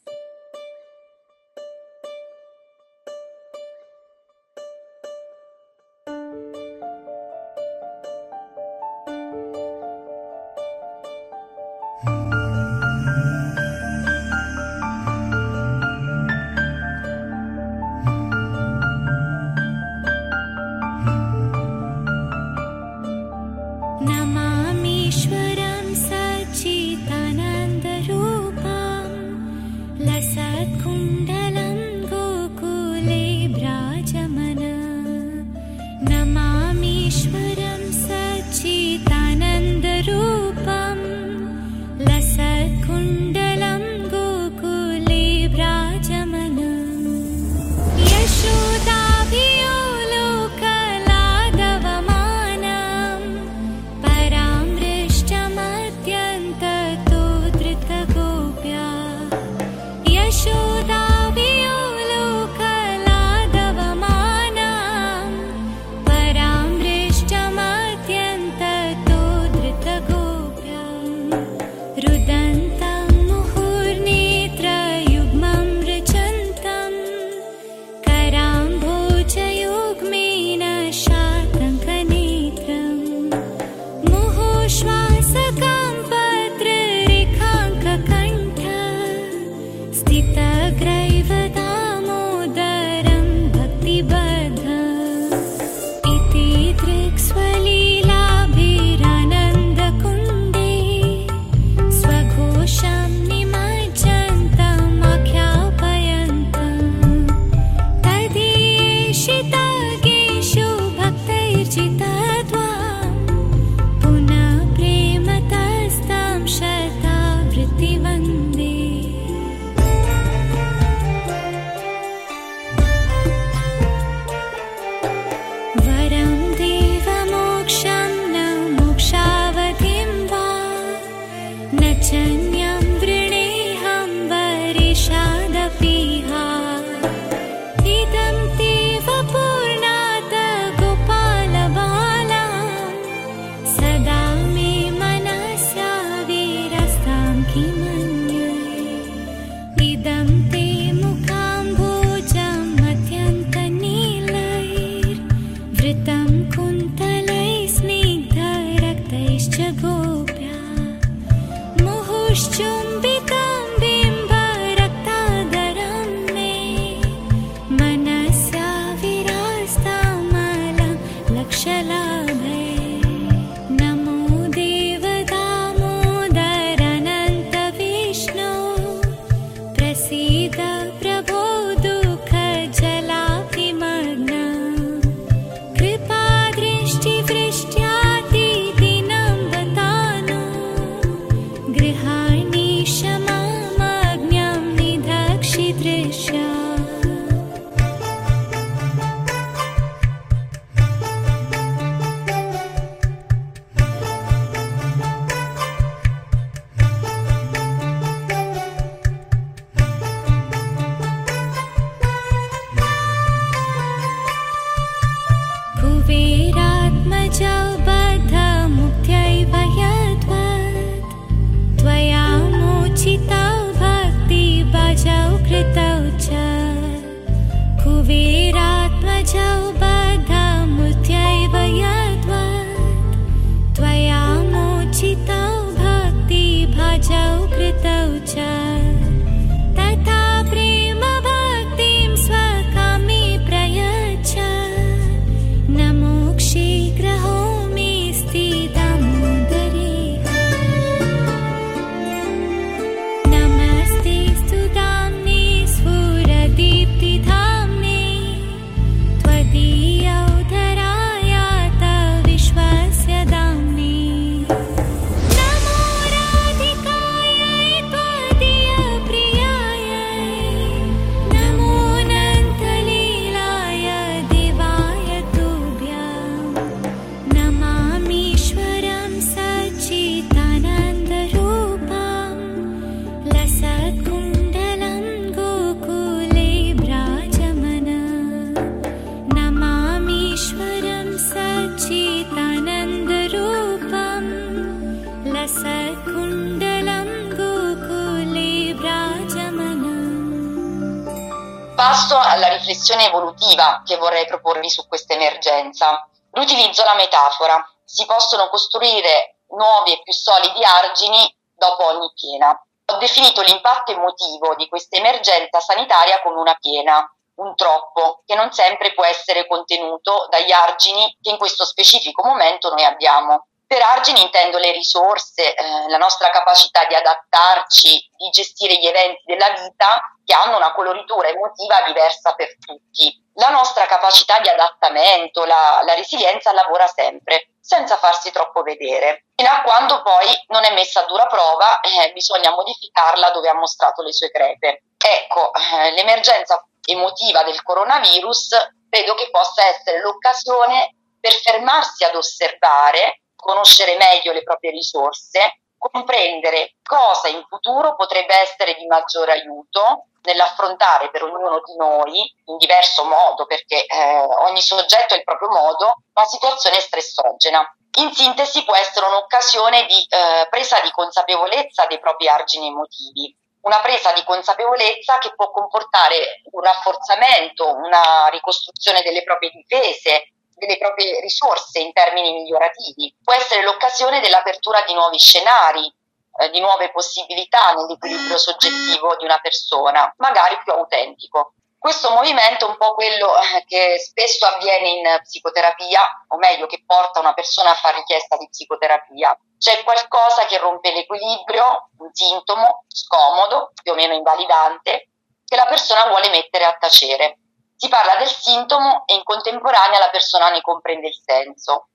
Riflessione 302.56 303.06
evolutiva 303.06 303.82
che 303.84 303.96
vorrei 303.96 304.26
proporvi 304.26 304.68
su 304.68 304.86
questa 304.88 305.14
emergenza. 305.14 306.08
Riutilizzo 306.30 306.84
la 306.84 306.94
metafora. 306.94 307.64
Si 307.84 308.04
possono 308.06 308.48
costruire 308.48 309.36
nuovi 309.50 309.92
e 309.92 310.02
più 310.02 310.12
solidi 310.12 310.62
argini 310.62 311.34
dopo 311.54 311.86
ogni 311.86 312.10
piena. 312.14 312.60
Ho 312.88 312.96
definito 312.98 313.42
l'impatto 313.42 313.92
emotivo 313.92 314.54
di 314.54 314.68
questa 314.68 314.96
emergenza 314.96 315.60
sanitaria 315.60 316.20
come 316.20 316.38
una 316.40 316.54
piena, 316.54 317.10
un 317.36 317.54
troppo, 317.56 318.22
che 318.24 318.34
non 318.34 318.52
sempre 318.52 318.92
può 318.94 319.04
essere 319.04 319.46
contenuto 319.46 320.26
dagli 320.30 320.52
argini 320.52 321.16
che 321.20 321.30
in 321.30 321.38
questo 321.38 321.64
specifico 321.64 322.24
momento 322.24 322.70
noi 322.70 322.84
abbiamo. 322.84 323.46
Per 323.66 323.82
argini 323.82 324.22
intendo 324.22 324.58
le 324.58 324.70
risorse, 324.70 325.54
eh, 325.54 325.88
la 325.88 325.96
nostra 325.96 326.30
capacità 326.30 326.84
di 326.84 326.94
adattarci, 326.94 328.10
di 328.16 328.30
gestire 328.30 328.78
gli 328.78 328.86
eventi 328.86 329.22
della 329.26 329.50
vita 329.50 330.00
che 330.26 330.34
hanno 330.34 330.56
una 330.56 330.72
coloritura 330.74 331.28
emotiva 331.28 331.82
diversa 331.86 332.34
per 332.34 332.56
tutti. 332.58 333.24
La 333.34 333.50
nostra 333.50 333.86
capacità 333.86 334.40
di 334.40 334.48
adattamento, 334.48 335.44
la, 335.44 335.80
la 335.84 335.94
resilienza 335.94 336.52
lavora 336.52 336.86
sempre, 336.88 337.50
senza 337.60 337.96
farsi 337.96 338.32
troppo 338.32 338.62
vedere, 338.62 339.26
fino 339.36 339.48
a 339.48 339.62
quando 339.62 340.02
poi 340.02 340.26
non 340.48 340.64
è 340.64 340.72
messa 340.72 341.00
a 341.00 341.06
dura 341.06 341.26
prova 341.26 341.80
eh, 341.80 342.12
bisogna 342.12 342.50
modificarla 342.50 343.30
dove 343.30 343.48
ha 343.48 343.54
mostrato 343.54 344.02
le 344.02 344.12
sue 344.12 344.30
crepe. 344.30 344.82
Ecco, 344.98 345.52
eh, 345.54 345.92
l'emergenza 345.92 346.66
emotiva 346.84 347.44
del 347.44 347.62
coronavirus 347.62 348.72
credo 348.90 349.14
che 349.14 349.30
possa 349.30 349.64
essere 349.66 350.00
l'occasione 350.00 350.94
per 351.20 351.32
fermarsi 351.32 352.04
ad 352.04 352.16
osservare 352.16 353.20
conoscere 353.36 353.96
meglio 353.96 354.32
le 354.32 354.42
proprie 354.42 354.72
risorse, 354.72 355.60
comprendere 355.90 356.76
cosa 356.82 357.28
in 357.28 357.44
futuro 357.48 357.94
potrebbe 357.96 358.38
essere 358.38 358.74
di 358.74 358.86
maggiore 358.86 359.32
aiuto 359.32 360.06
nell'affrontare 360.22 361.10
per 361.10 361.22
ognuno 361.22 361.60
di 361.64 361.76
noi, 361.76 362.34
in 362.46 362.56
diverso 362.56 363.04
modo, 363.04 363.46
perché 363.46 363.86
eh, 363.86 364.18
ogni 364.48 364.60
soggetto 364.60 365.14
ha 365.14 365.16
il 365.16 365.24
proprio 365.24 365.48
modo, 365.48 366.02
una 366.14 366.26
situazione 366.26 366.80
stressogena. 366.80 367.64
In 367.98 368.12
sintesi 368.12 368.64
può 368.64 368.74
essere 368.74 369.06
un'occasione 369.06 369.86
di 369.86 370.06
eh, 370.08 370.46
presa 370.50 370.80
di 370.80 370.90
consapevolezza 370.90 371.86
dei 371.86 371.98
propri 371.98 372.28
argini 372.28 372.68
emotivi, 372.68 373.34
una 373.62 373.80
presa 373.80 374.12
di 374.12 374.22
consapevolezza 374.24 375.18
che 375.18 375.32
può 375.34 375.50
comportare 375.50 376.42
un 376.52 376.62
rafforzamento, 376.62 377.74
una 377.74 378.28
ricostruzione 378.30 379.02
delle 379.02 379.22
proprie 379.22 379.50
difese, 379.50 380.34
delle 380.56 380.78
proprie 380.78 381.20
risorse 381.20 381.78
in 381.80 381.92
termini 381.92 382.32
migliorativi. 382.32 383.14
Può 383.22 383.34
essere 383.34 383.62
l'occasione 383.62 384.20
dell'apertura 384.20 384.82
di 384.86 384.94
nuovi 384.94 385.18
scenari, 385.18 385.92
eh, 386.38 386.50
di 386.50 386.60
nuove 386.60 386.90
possibilità 386.90 387.74
nell'equilibrio 387.74 388.38
soggettivo 388.38 389.16
di 389.16 389.24
una 389.24 389.38
persona, 389.38 390.12
magari 390.18 390.58
più 390.64 390.72
autentico. 390.72 391.52
Questo 391.78 392.10
movimento 392.10 392.66
è 392.66 392.70
un 392.70 392.76
po' 392.78 392.94
quello 392.94 393.36
eh, 393.36 393.64
che 393.66 393.98
spesso 393.98 394.46
avviene 394.46 394.88
in 394.88 395.20
psicoterapia, 395.22 396.24
o 396.28 396.36
meglio 396.36 396.66
che 396.66 396.82
porta 396.84 397.20
una 397.20 397.34
persona 397.34 397.70
a 397.70 397.74
fare 397.74 397.98
richiesta 397.98 398.36
di 398.36 398.48
psicoterapia. 398.48 399.38
C'è 399.58 399.84
qualcosa 399.84 400.46
che 400.46 400.58
rompe 400.58 400.92
l'equilibrio, 400.92 401.90
un 401.98 402.10
sintomo 402.12 402.84
scomodo, 402.88 403.72
più 403.82 403.92
o 403.92 403.94
meno 403.94 404.14
invalidante, 404.14 405.10
che 405.44 405.56
la 405.56 405.66
persona 405.66 406.08
vuole 406.08 406.28
mettere 406.28 406.64
a 406.64 406.76
tacere. 406.78 407.38
Si 407.76 407.88
parla 407.88 408.16
del 408.16 408.28
sintomo 408.28 409.04
e 409.06 409.14
in 409.14 409.22
contemporanea 409.22 409.98
la 409.98 410.10
persona 410.10 410.48
ne 410.48 410.60
comprende 410.62 411.08
il 411.08 411.20
senso. 411.22 411.88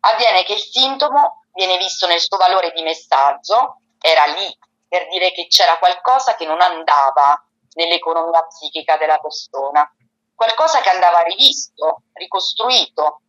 Avviene 0.00 0.42
che 0.44 0.54
il 0.54 0.60
sintomo 0.60 1.44
viene 1.52 1.76
visto 1.76 2.06
nel 2.06 2.20
suo 2.20 2.36
valore 2.36 2.72
di 2.72 2.82
messaggio, 2.82 3.80
era 4.00 4.24
lì 4.26 4.58
per 4.88 5.08
dire 5.08 5.32
che 5.32 5.46
c'era 5.48 5.78
qualcosa 5.78 6.34
che 6.34 6.46
non 6.46 6.60
andava 6.60 7.40
nell'economia 7.74 8.44
psichica 8.46 8.96
della 8.96 9.18
persona, 9.18 9.88
qualcosa 10.34 10.80
che 10.80 10.90
andava 10.90 11.20
rivisto, 11.20 12.02
ricostruito 12.14 13.20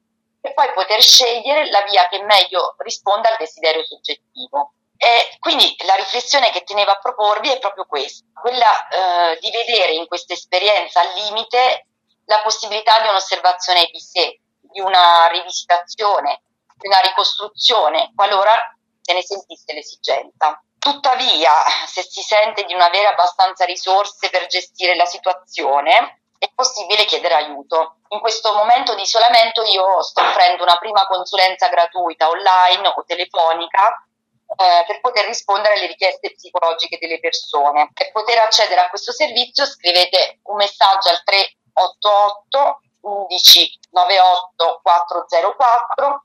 e 0.41 0.54
poi 0.54 0.72
poter 0.74 1.02
scegliere 1.02 1.69
la 1.69 1.82
via 1.84 2.08
che 2.08 2.24
meglio 2.24 2.76
risponda 2.80 3.30
al 3.30 3.38
desiderio 3.38 3.84
soggettivo. 3.84 4.74
E 4.98 5.38
quindi 5.39 5.76
la 5.86 5.95
riflessione 5.95 6.50
che 6.52 6.63
tenevo 6.63 6.91
a 6.91 7.00
proporvi 7.00 7.50
è 7.50 7.60
proprio 7.60 7.86
questa, 7.86 8.26
quella 8.39 8.88
eh, 8.88 9.39
di 9.39 9.50
vedere 9.50 9.93
in 9.93 10.08
questa 10.08 10.34
esperienza 10.34 11.00
al 11.02 11.13
limite 11.13 11.88
la 12.30 12.42
possibilità 12.42 13.02
di 13.02 13.08
un'osservazione 13.08 13.89
di 13.92 14.00
sé, 14.00 14.39
di 14.62 14.80
una 14.80 15.28
rivisitazione, 15.28 16.44
di 16.78 16.88
una 16.88 17.00
ricostruzione, 17.00 18.12
qualora 18.15 18.54
se 19.02 19.13
ne 19.13 19.24
sentisse 19.24 19.74
l'esigenza. 19.74 20.62
Tuttavia, 20.78 21.52
se 21.88 22.04
si 22.04 22.22
sente 22.22 22.63
di 22.65 22.74
non 22.74 22.82
avere 22.82 23.08
abbastanza 23.08 23.65
risorse 23.65 24.30
per 24.30 24.46
gestire 24.46 24.96
la 24.96 25.06
situazione, 25.06 26.22
è 26.38 26.50
possibile 26.54 27.06
chiedere 27.06 27.34
aiuto. 27.34 27.98
In 28.10 28.20
questo 28.20 28.54
momento 28.54 28.94
di 28.94 29.02
isolamento 29.02 29.63
io 29.63 30.02
sto 30.04 30.22
offrendo 30.22 30.63
una 30.63 30.78
prima 30.78 31.06
consulenza 31.08 31.68
gratuita 31.68 32.30
online 32.30 32.88
o 32.88 33.04
telefonica 33.06 34.08
eh, 34.56 34.86
per 34.86 35.02
poter 35.02 35.26
rispondere 35.26 35.76
alle 35.76 35.88
richieste 35.88 36.32
psicologiche 36.32 37.00
delle 37.00 37.20
persone. 37.20 37.89
Per 37.92 38.12
poter 38.12 38.38
accedere 38.38 38.82
a 38.82 38.89
questo 38.89 39.12
servizio 39.12 39.65
scrivete 39.65 40.39
un 40.44 40.56
messaggio 40.58 41.10
al 41.10 41.24
3 41.24 41.59
88 41.80 42.80
11 43.02 43.80
98 43.92 44.80
404 44.84 46.24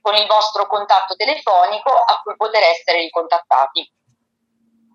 con 0.00 0.14
il 0.14 0.26
vostro 0.26 0.66
contatto 0.66 1.16
telefonico 1.16 1.90
a 1.90 2.20
cui 2.22 2.36
poter 2.36 2.62
essere 2.62 3.00
ricontattati. 3.00 3.90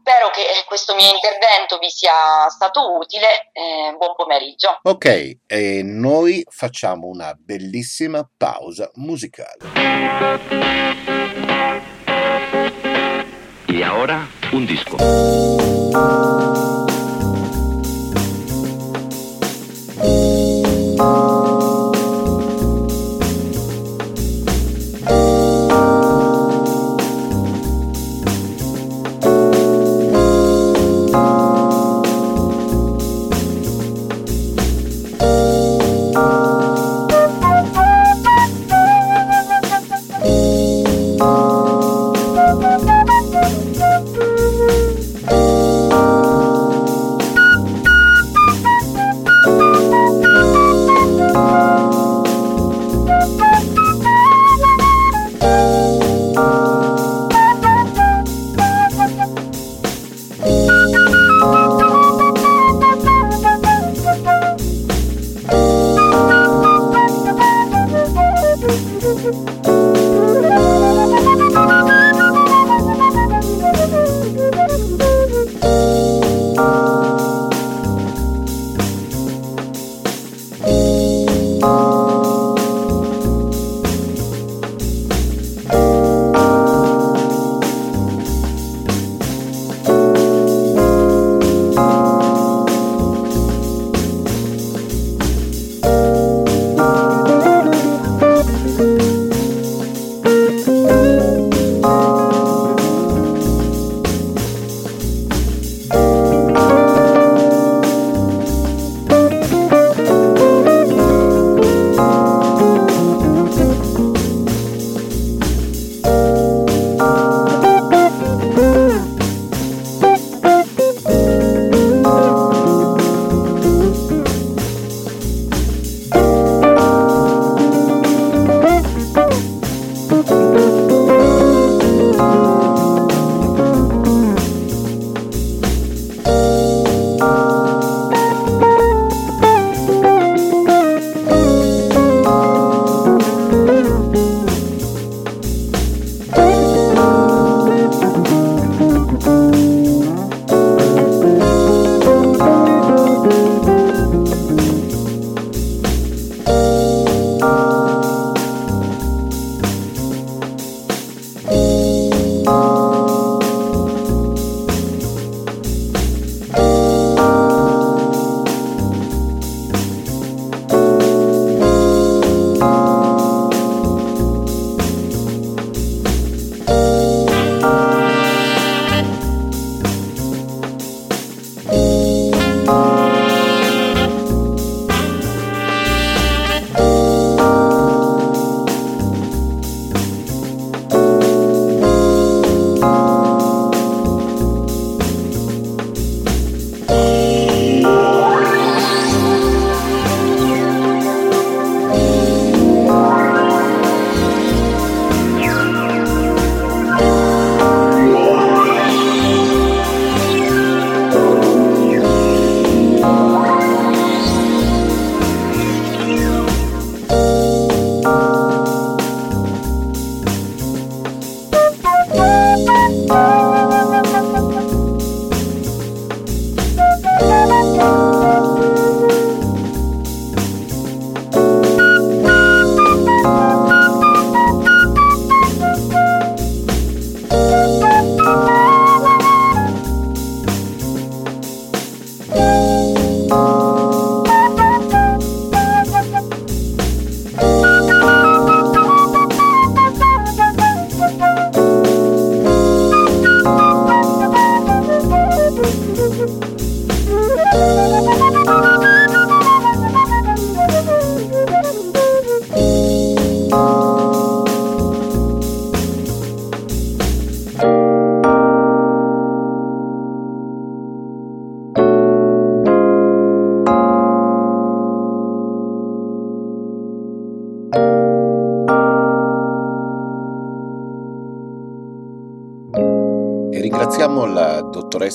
Spero 0.02 0.30
che 0.30 0.44
questo 0.66 0.96
mio 0.96 1.12
intervento 1.12 1.78
vi 1.78 1.90
sia 1.90 2.48
stato 2.50 2.96
utile. 2.96 3.50
Eh, 3.52 3.94
buon 3.98 4.16
pomeriggio. 4.16 4.80
Ok, 4.84 5.40
e 5.46 5.82
noi 5.84 6.44
facciamo 6.50 7.08
una 7.08 7.34
bellissima 7.38 8.28
pausa 8.38 8.90
musicale. 8.96 9.58
E 13.68 13.88
ora 13.88 14.28
un 14.52 14.66
disco. 14.66 16.29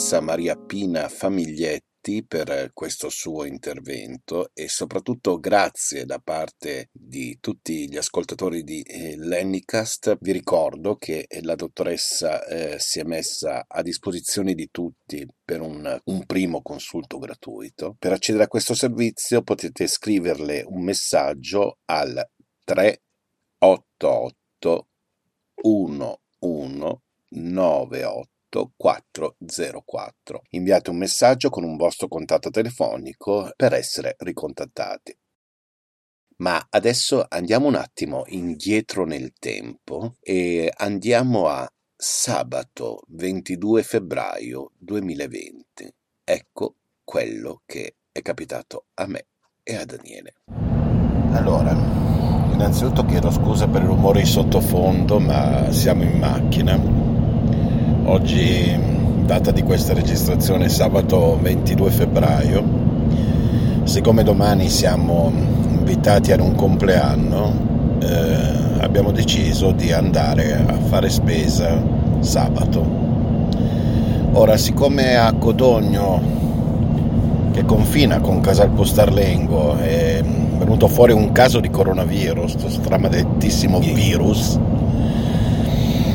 Dottoressa 0.05 0.21
Maria 0.21 0.55
Pina 0.55 1.09
Famiglietti 1.09 2.27
per 2.29 2.73
questo 2.75 3.09
suo 3.09 3.47
intervento 3.47 4.51
e 4.53 4.69
soprattutto 4.69 5.39
grazie 5.39 6.05
da 6.05 6.19
parte 6.19 6.91
di 6.93 7.39
tutti 7.41 7.89
gli 7.89 7.97
ascoltatori 7.97 8.65
di 8.65 8.83
eh, 8.83 9.17
Lennycast. 9.17 10.19
Vi 10.21 10.33
ricordo 10.33 10.97
che 10.97 11.27
la 11.41 11.55
dottoressa 11.55 12.45
eh, 12.45 12.79
si 12.79 13.01
è 13.01 13.05
messa 13.05 13.65
a 13.67 13.81
disposizione 13.81 14.53
di 14.53 14.69
tutti 14.71 15.27
per 15.43 15.63
un, 15.63 15.99
un, 16.05 16.27
primo 16.27 16.61
consulto 16.61 17.17
gratuito. 17.17 17.97
Per 17.99 18.13
accedere 18.13 18.45
a 18.45 18.49
questo 18.49 18.75
servizio 18.75 19.41
potete 19.41 19.87
scriverle 19.87 20.65
un 20.67 20.85
messaggio 20.85 21.79
al 21.87 22.23
388 22.65 24.89
1198 25.63 28.33
404. 28.77 30.43
Inviate 30.51 30.91
un 30.91 30.97
messaggio 30.97 31.51
con 31.51 31.65
un 31.65 31.77
vostro 31.77 32.09
contatto 32.09 32.51
telefonico 32.51 33.51
per 33.57 33.75
essere 33.75 34.15
ricontattati. 34.19 35.17
Ma 36.37 36.65
adesso 36.71 37.25
andiamo 37.29 37.69
un 37.69 37.77
attimo 37.77 38.25
indietro 38.27 39.05
nel 39.05 39.33
tempo 39.39 40.17
e 40.21 40.73
andiamo 40.77 41.49
a 41.49 41.69
sabato 41.97 43.03
22 43.09 43.83
febbraio 43.83 44.73
2020. 44.79 45.95
Ecco 46.25 46.77
quello 47.05 47.63
che 47.67 47.97
è 48.11 48.21
capitato 48.23 48.87
a 48.95 49.07
me 49.07 49.27
e 49.63 49.77
a 49.77 49.85
Daniele. 49.85 50.35
Allora, 51.33 51.71
innanzitutto 52.53 53.05
chiedo 53.05 53.31
scusa 53.31 53.69
per 53.69 53.83
i 53.83 53.87
rumori 53.87 54.21
in 54.21 54.27
sottofondo, 54.27 55.19
ma 55.21 55.71
siamo 55.71 56.03
in 56.03 56.19
macchina 56.19 57.14
Oggi, 58.07 58.79
data 59.25 59.51
di 59.51 59.63
questa 59.63 59.95
registrazione, 59.95 60.69
sabato 60.69 61.39
22 61.41 61.91
febbraio. 61.91 62.63
Siccome 63.85 64.23
domani 64.23 64.69
siamo 64.69 65.33
invitati 65.69 66.31
ad 66.31 66.41
un 66.41 66.55
compleanno, 66.55 67.99
eh, 68.01 68.83
abbiamo 68.83 69.11
deciso 69.11 69.73
di 69.73 69.91
andare 69.91 70.53
a 70.53 70.75
fare 70.75 71.09
spesa 71.09 71.83
sabato. 72.21 72.85
Ora, 74.33 74.59
siccome 74.59 75.17
a 75.17 75.33
Codogno, 75.33 76.21
che 77.53 77.65
confina 77.65 78.21
con 78.21 78.41
Casalpo 78.41 78.85
Starlengo, 78.85 79.79
è 79.79 80.23
venuto 80.59 80.89
fuori 80.89 81.13
un 81.13 81.33
caso 81.33 81.59
di 81.59 81.71
coronavirus, 81.71 82.53
questo 82.53 82.69
stramadettissimo 82.69 83.79
virus, 83.79 84.59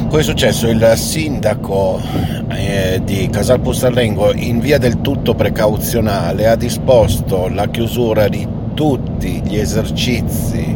Cosa 0.09 0.21
è 0.21 0.23
successo? 0.23 0.67
Il 0.67 0.93
sindaco 0.95 2.01
eh, 2.49 2.99
di 3.03 3.29
Casal 3.31 3.59
Postallengo, 3.59 4.33
in 4.33 4.59
via 4.59 4.79
del 4.79 5.01
tutto 5.01 5.35
precauzionale, 5.35 6.47
ha 6.47 6.55
disposto 6.55 7.47
la 7.47 7.67
chiusura 7.67 8.27
di 8.27 8.47
tutti 8.73 9.39
gli 9.45 9.55
esercizi 9.55 10.75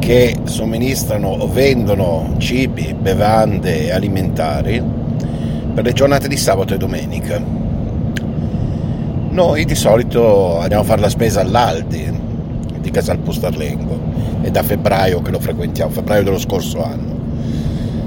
che 0.00 0.38
somministrano 0.42 1.28
o 1.28 1.46
vendono 1.46 2.34
cibi, 2.38 2.92
bevande 2.92 3.92
alimentari 3.92 4.82
per 5.72 5.84
le 5.84 5.92
giornate 5.92 6.26
di 6.26 6.36
sabato 6.36 6.74
e 6.74 6.76
domenica. 6.76 7.40
Noi 9.30 9.64
di 9.64 9.76
solito 9.76 10.58
andiamo 10.58 10.82
a 10.82 10.86
fare 10.86 11.02
la 11.02 11.08
spesa 11.08 11.40
all'Aldi 11.40 12.20
di 12.80 12.90
Casal 12.90 13.18
Postarlengo, 13.18 13.96
è 14.40 14.50
da 14.50 14.64
febbraio 14.64 15.22
che 15.22 15.30
lo 15.30 15.38
frequentiamo, 15.38 15.92
febbraio 15.92 16.24
dello 16.24 16.40
scorso 16.40 16.82
anno 16.82 17.15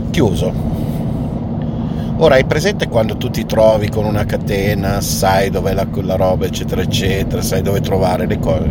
chiuso. 0.09 0.79
Ora 2.21 2.35
hai 2.35 2.43
presente 2.43 2.89
quando 2.89 3.15
tu 3.15 3.29
ti 3.29 3.45
trovi 3.45 3.87
con 3.87 4.03
una 4.03 4.25
catena, 4.25 4.99
sai 4.99 5.49
dov'è 5.49 5.73
la, 5.73 5.87
la 6.01 6.15
roba, 6.17 6.45
eccetera, 6.45 6.81
eccetera, 6.81 7.41
sai 7.41 7.61
dove 7.61 7.79
trovare 7.79 8.27
le 8.27 8.37
cose? 8.39 8.69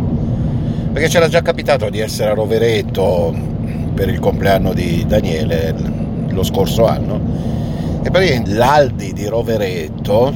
Perché 0.93 1.07
c'era 1.07 1.27
già 1.27 1.41
capitato 1.41 1.89
di 1.89 1.99
essere 1.99 2.29
a 2.29 2.33
Rovereto 2.35 3.35
per 3.95 4.07
il 4.07 4.19
compleanno 4.19 4.71
di 4.71 5.03
Daniele 5.07 5.73
lo 6.29 6.43
scorso 6.43 6.85
anno 6.85 7.19
e 8.03 8.11
praticamente 8.11 8.53
l'Aldi 8.53 9.13
di 9.13 9.25
Rovereto 9.25 10.31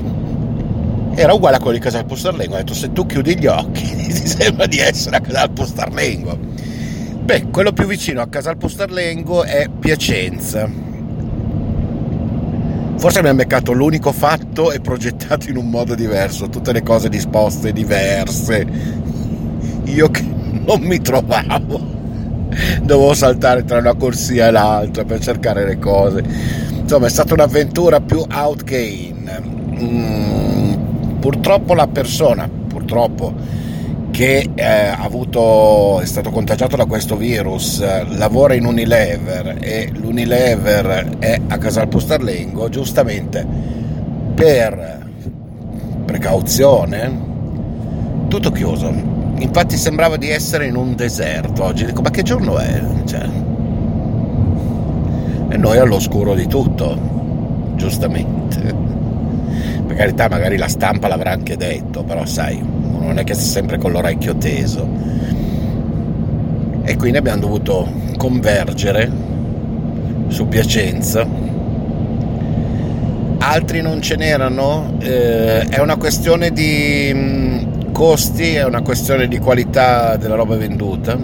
era 1.13 1.33
uguale 1.33 1.57
a 1.57 1.59
quello 1.59 1.77
di 1.77 1.83
Casal 1.83 2.05
Postarlengo. 2.05 2.55
Ho 2.55 2.57
detto 2.57 2.73
se 2.73 2.91
tu 2.91 3.05
chiudi 3.05 3.37
gli 3.37 3.45
occhi 3.45 3.83
ti 3.95 4.27
sembra 4.27 4.65
di 4.65 4.79
essere 4.79 5.17
a 5.17 5.21
Casal 5.21 5.51
Postarlengo. 5.51 6.35
Beh, 7.21 7.49
quello 7.51 7.73
più 7.73 7.85
vicino 7.85 8.21
a 8.21 8.27
Casal 8.27 8.57
Postarlengo 8.57 9.43
è 9.43 9.67
Piacenza 9.69 10.82
Forse 13.03 13.19
abbiamo 13.19 13.39
beccato 13.39 13.73
l'unico 13.73 14.13
fatto 14.13 14.71
e 14.71 14.79
progettato 14.79 15.49
in 15.49 15.57
un 15.57 15.69
modo 15.69 15.93
diverso, 15.93 16.47
tutte 16.47 16.71
le 16.71 16.83
cose 16.83 17.09
disposte 17.09 17.73
diverse. 17.73 18.65
Io 19.83 20.09
che 20.09 20.23
non 20.23 20.79
mi 20.83 21.01
trovavo, 21.01 21.81
dovevo 22.81 23.13
saltare 23.13 23.65
tra 23.65 23.79
una 23.79 23.95
corsia 23.95 24.47
e 24.47 24.51
l'altra 24.51 25.03
per 25.03 25.19
cercare 25.19 25.65
le 25.65 25.79
cose. 25.79 26.23
Insomma, 26.79 27.07
è 27.07 27.09
stata 27.09 27.33
un'avventura 27.33 27.99
più 27.99 28.23
out 28.31 28.63
che 28.63 28.77
in. 28.77 29.41
Mm, 29.81 31.19
purtroppo 31.19 31.73
la 31.73 31.87
persona, 31.87 32.47
purtroppo 32.47 33.33
che 34.13 34.47
eh, 34.53 34.63
avuto, 34.63 35.99
è 35.99 36.05
stato 36.05 36.29
contagiato 36.29 36.75
da 36.75 36.85
questo 36.85 37.15
virus 37.15 37.79
eh, 37.79 38.05
lavora 38.09 38.53
in 38.53 38.63
Unilever 38.63 39.57
e 39.59 39.89
l'Unilever 39.91 41.17
è 41.17 41.41
a 41.47 41.57
Casal 41.57 41.87
Postarlengo, 41.87 42.69
giustamente 42.69 43.43
per 44.35 45.03
precauzione, 46.05 47.21
tutto 48.27 48.51
chiuso. 48.51 48.93
Infatti 49.39 49.77
sembrava 49.77 50.15
di 50.17 50.29
essere 50.29 50.67
in 50.67 50.75
un 50.75 50.95
deserto 50.95 51.63
oggi. 51.63 51.85
Dico, 51.85 52.03
ma 52.03 52.11
che 52.11 52.21
giorno 52.21 52.59
è? 52.59 52.83
Cioè, 53.05 53.27
e 55.49 55.57
noi 55.57 55.77
all'oscuro 55.79 56.35
di 56.35 56.45
tutto, 56.45 57.73
giustamente. 57.77 58.75
Per 59.87 59.95
carità, 59.95 60.29
magari 60.29 60.57
la 60.57 60.67
stampa 60.67 61.07
l'avrà 61.07 61.31
anche 61.31 61.57
detto, 61.57 62.03
però 62.03 62.25
sai, 62.25 62.82
non 62.99 63.17
è 63.17 63.23
che 63.23 63.33
sta 63.33 63.43
sempre 63.43 63.77
con 63.77 63.91
l'orecchio 63.91 64.35
teso. 64.35 64.87
E 66.83 66.95
quindi 66.97 67.17
abbiamo 67.17 67.39
dovuto 67.39 67.87
convergere 68.17 69.09
su 70.27 70.47
Piacenza. 70.47 71.25
Altri 73.37 73.81
non 73.81 74.01
ce 74.01 74.15
n'erano, 74.15 74.95
eh, 74.99 75.61
è 75.61 75.79
una 75.79 75.97
questione 75.97 76.51
di 76.51 77.11
mm, 77.13 77.91
costi, 77.91 78.55
è 78.55 78.65
una 78.65 78.81
questione 78.81 79.27
di 79.27 79.37
qualità 79.37 80.15
della 80.15 80.35
roba 80.35 80.55
venduta. 80.55 81.17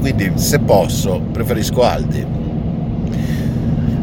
Quindi 0.00 0.32
se 0.34 0.58
posso 0.60 1.20
preferisco 1.32 1.82
Aldi. 1.82 2.26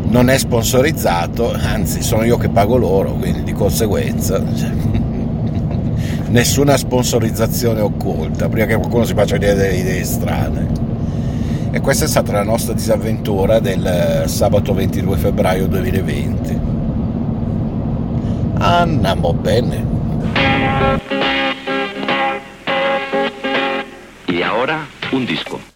Non 0.04 0.30
è 0.30 0.38
sponsorizzato, 0.38 1.54
anzi 1.54 2.02
sono 2.02 2.24
io 2.24 2.38
che 2.38 2.50
pago 2.50 2.78
loro, 2.78 3.14
quindi 3.14 3.44
di 3.44 3.54
conseguenza... 3.54 5.10
Nessuna 6.32 6.78
sponsorizzazione 6.78 7.82
occulta, 7.82 8.48
prima 8.48 8.66
che 8.66 8.76
qualcuno 8.78 9.04
si 9.04 9.14
faccia 9.14 9.36
idea 9.36 9.54
delle 9.54 9.76
idee 9.76 10.06
strane. 10.06 10.70
E 11.72 11.82
questa 11.82 12.06
è 12.06 12.08
stata 12.08 12.32
la 12.32 12.44
nostra 12.44 12.72
disavventura 12.74 13.60
del 13.60 13.86
eh, 13.86 14.28
sabato 14.30 14.74
22 14.74 15.18
febbraio 15.18 15.68
2020. 15.68 16.60
Andiamo 18.60 19.34
bene. 19.34 19.86
E 24.26 24.48
ora 24.48 24.88
un 25.12 25.26
disco. 25.26 25.71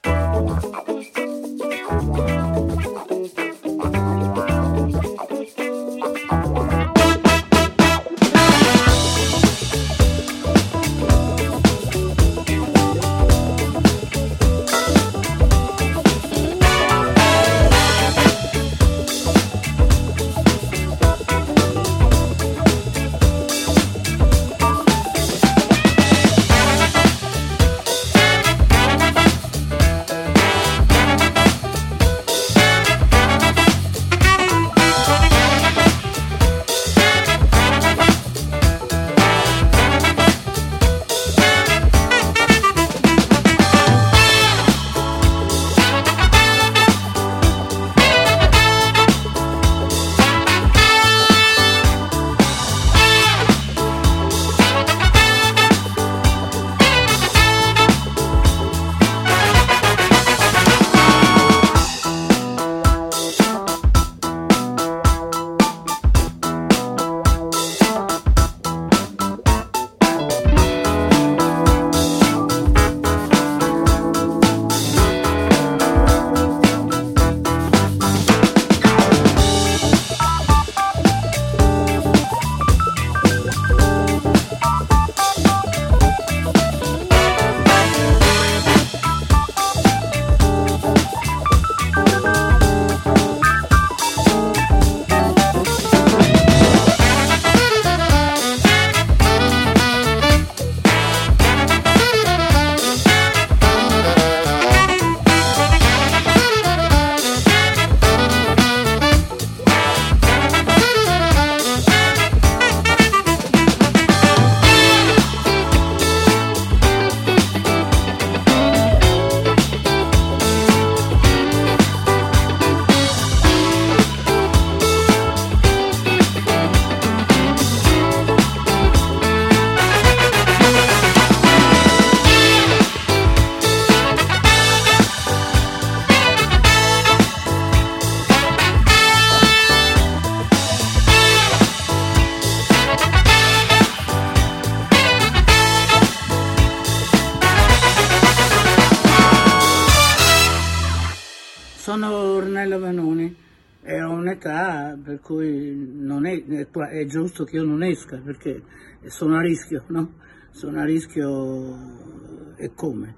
È, 156.84 157.00
è, 157.00 157.06
giusto 157.06 157.44
che 157.44 157.58
io 157.58 157.64
non 157.64 157.84
esca 157.84 158.18
perché 158.18 158.62
sono 159.06 159.38
a 159.38 159.42
rischio, 159.42 159.84
no? 159.88 160.14
Sono 160.52 160.80
a 160.80 160.86
rischio 160.86 162.56
e 162.56 162.74
come? 162.74 163.16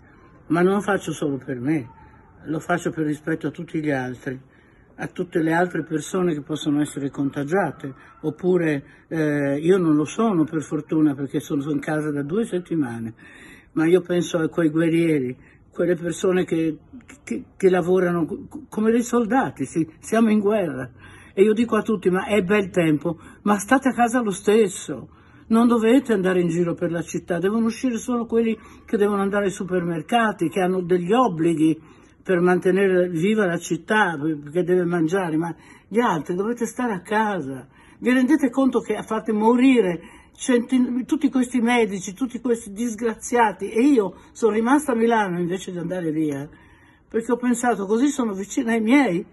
Ma 0.47 0.61
non 0.61 0.75
lo 0.75 0.81
faccio 0.81 1.11
solo 1.11 1.37
per 1.37 1.59
me, 1.59 1.89
lo 2.45 2.59
faccio 2.59 2.91
per 2.91 3.05
rispetto 3.05 3.47
a 3.47 3.51
tutti 3.51 3.79
gli 3.81 3.91
altri, 3.91 4.39
a 4.95 5.07
tutte 5.07 5.41
le 5.41 5.53
altre 5.53 5.83
persone 5.83 6.33
che 6.33 6.41
possono 6.41 6.81
essere 6.81 7.09
contagiate, 7.09 7.93
oppure 8.21 9.05
eh, 9.07 9.57
io 9.59 9.77
non 9.77 9.95
lo 9.95 10.05
sono 10.05 10.43
per 10.43 10.63
fortuna 10.63 11.13
perché 11.13 11.39
sono 11.39 11.69
in 11.69 11.79
casa 11.79 12.11
da 12.11 12.23
due 12.23 12.45
settimane, 12.45 13.13
ma 13.73 13.85
io 13.85 14.01
penso 14.01 14.37
a 14.37 14.47
quei 14.47 14.69
guerrieri 14.69 15.37
quelle 15.77 15.95
persone 15.95 16.43
che, 16.43 16.75
che, 17.23 17.43
che 17.55 17.69
lavorano 17.69 18.47
come 18.67 18.89
dei 18.89 19.03
soldati, 19.03 19.65
sì, 19.65 19.87
siamo 19.99 20.31
in 20.31 20.39
guerra. 20.39 20.89
E 21.37 21.43
io 21.43 21.53
dico 21.53 21.75
a 21.75 21.83
tutti, 21.83 22.09
ma 22.09 22.25
è 22.25 22.41
bel 22.41 22.71
tempo, 22.71 23.19
ma 23.43 23.59
state 23.59 23.89
a 23.89 23.93
casa 23.93 24.21
lo 24.21 24.31
stesso. 24.31 25.09
Non 25.49 25.67
dovete 25.67 26.11
andare 26.11 26.41
in 26.41 26.47
giro 26.47 26.73
per 26.73 26.89
la 26.89 27.03
città, 27.03 27.37
devono 27.37 27.67
uscire 27.67 27.99
solo 27.99 28.25
quelli 28.25 28.57
che 28.87 28.97
devono 28.97 29.21
andare 29.21 29.45
ai 29.45 29.51
supermercati, 29.51 30.49
che 30.49 30.61
hanno 30.61 30.81
degli 30.81 31.13
obblighi 31.13 31.79
per 32.23 32.39
mantenere 32.39 33.07
viva 33.09 33.45
la 33.45 33.59
città, 33.59 34.17
perché 34.17 34.63
deve 34.63 34.83
mangiare, 34.83 35.37
ma 35.37 35.55
gli 35.87 35.99
altri 35.99 36.33
dovete 36.33 36.65
stare 36.65 36.93
a 36.93 37.01
casa. 37.01 37.67
Vi 37.99 38.11
rendete 38.11 38.49
conto 38.49 38.79
che 38.79 38.99
fate 39.03 39.31
morire 39.31 40.01
centin- 40.35 41.05
tutti 41.05 41.29
questi 41.29 41.61
medici, 41.61 42.15
tutti 42.15 42.41
questi 42.41 42.71
disgraziati 42.71 43.69
e 43.69 43.81
io 43.81 44.15
sono 44.31 44.53
rimasta 44.53 44.93
a 44.93 44.95
Milano 44.95 45.39
invece 45.39 45.71
di 45.71 45.77
andare 45.77 46.09
via 46.09 46.49
perché 47.09 47.31
ho 47.31 47.37
pensato 47.37 47.85
così 47.85 48.07
sono 48.09 48.33
vicina 48.33 48.73
ai 48.73 48.81
miei 48.81 49.25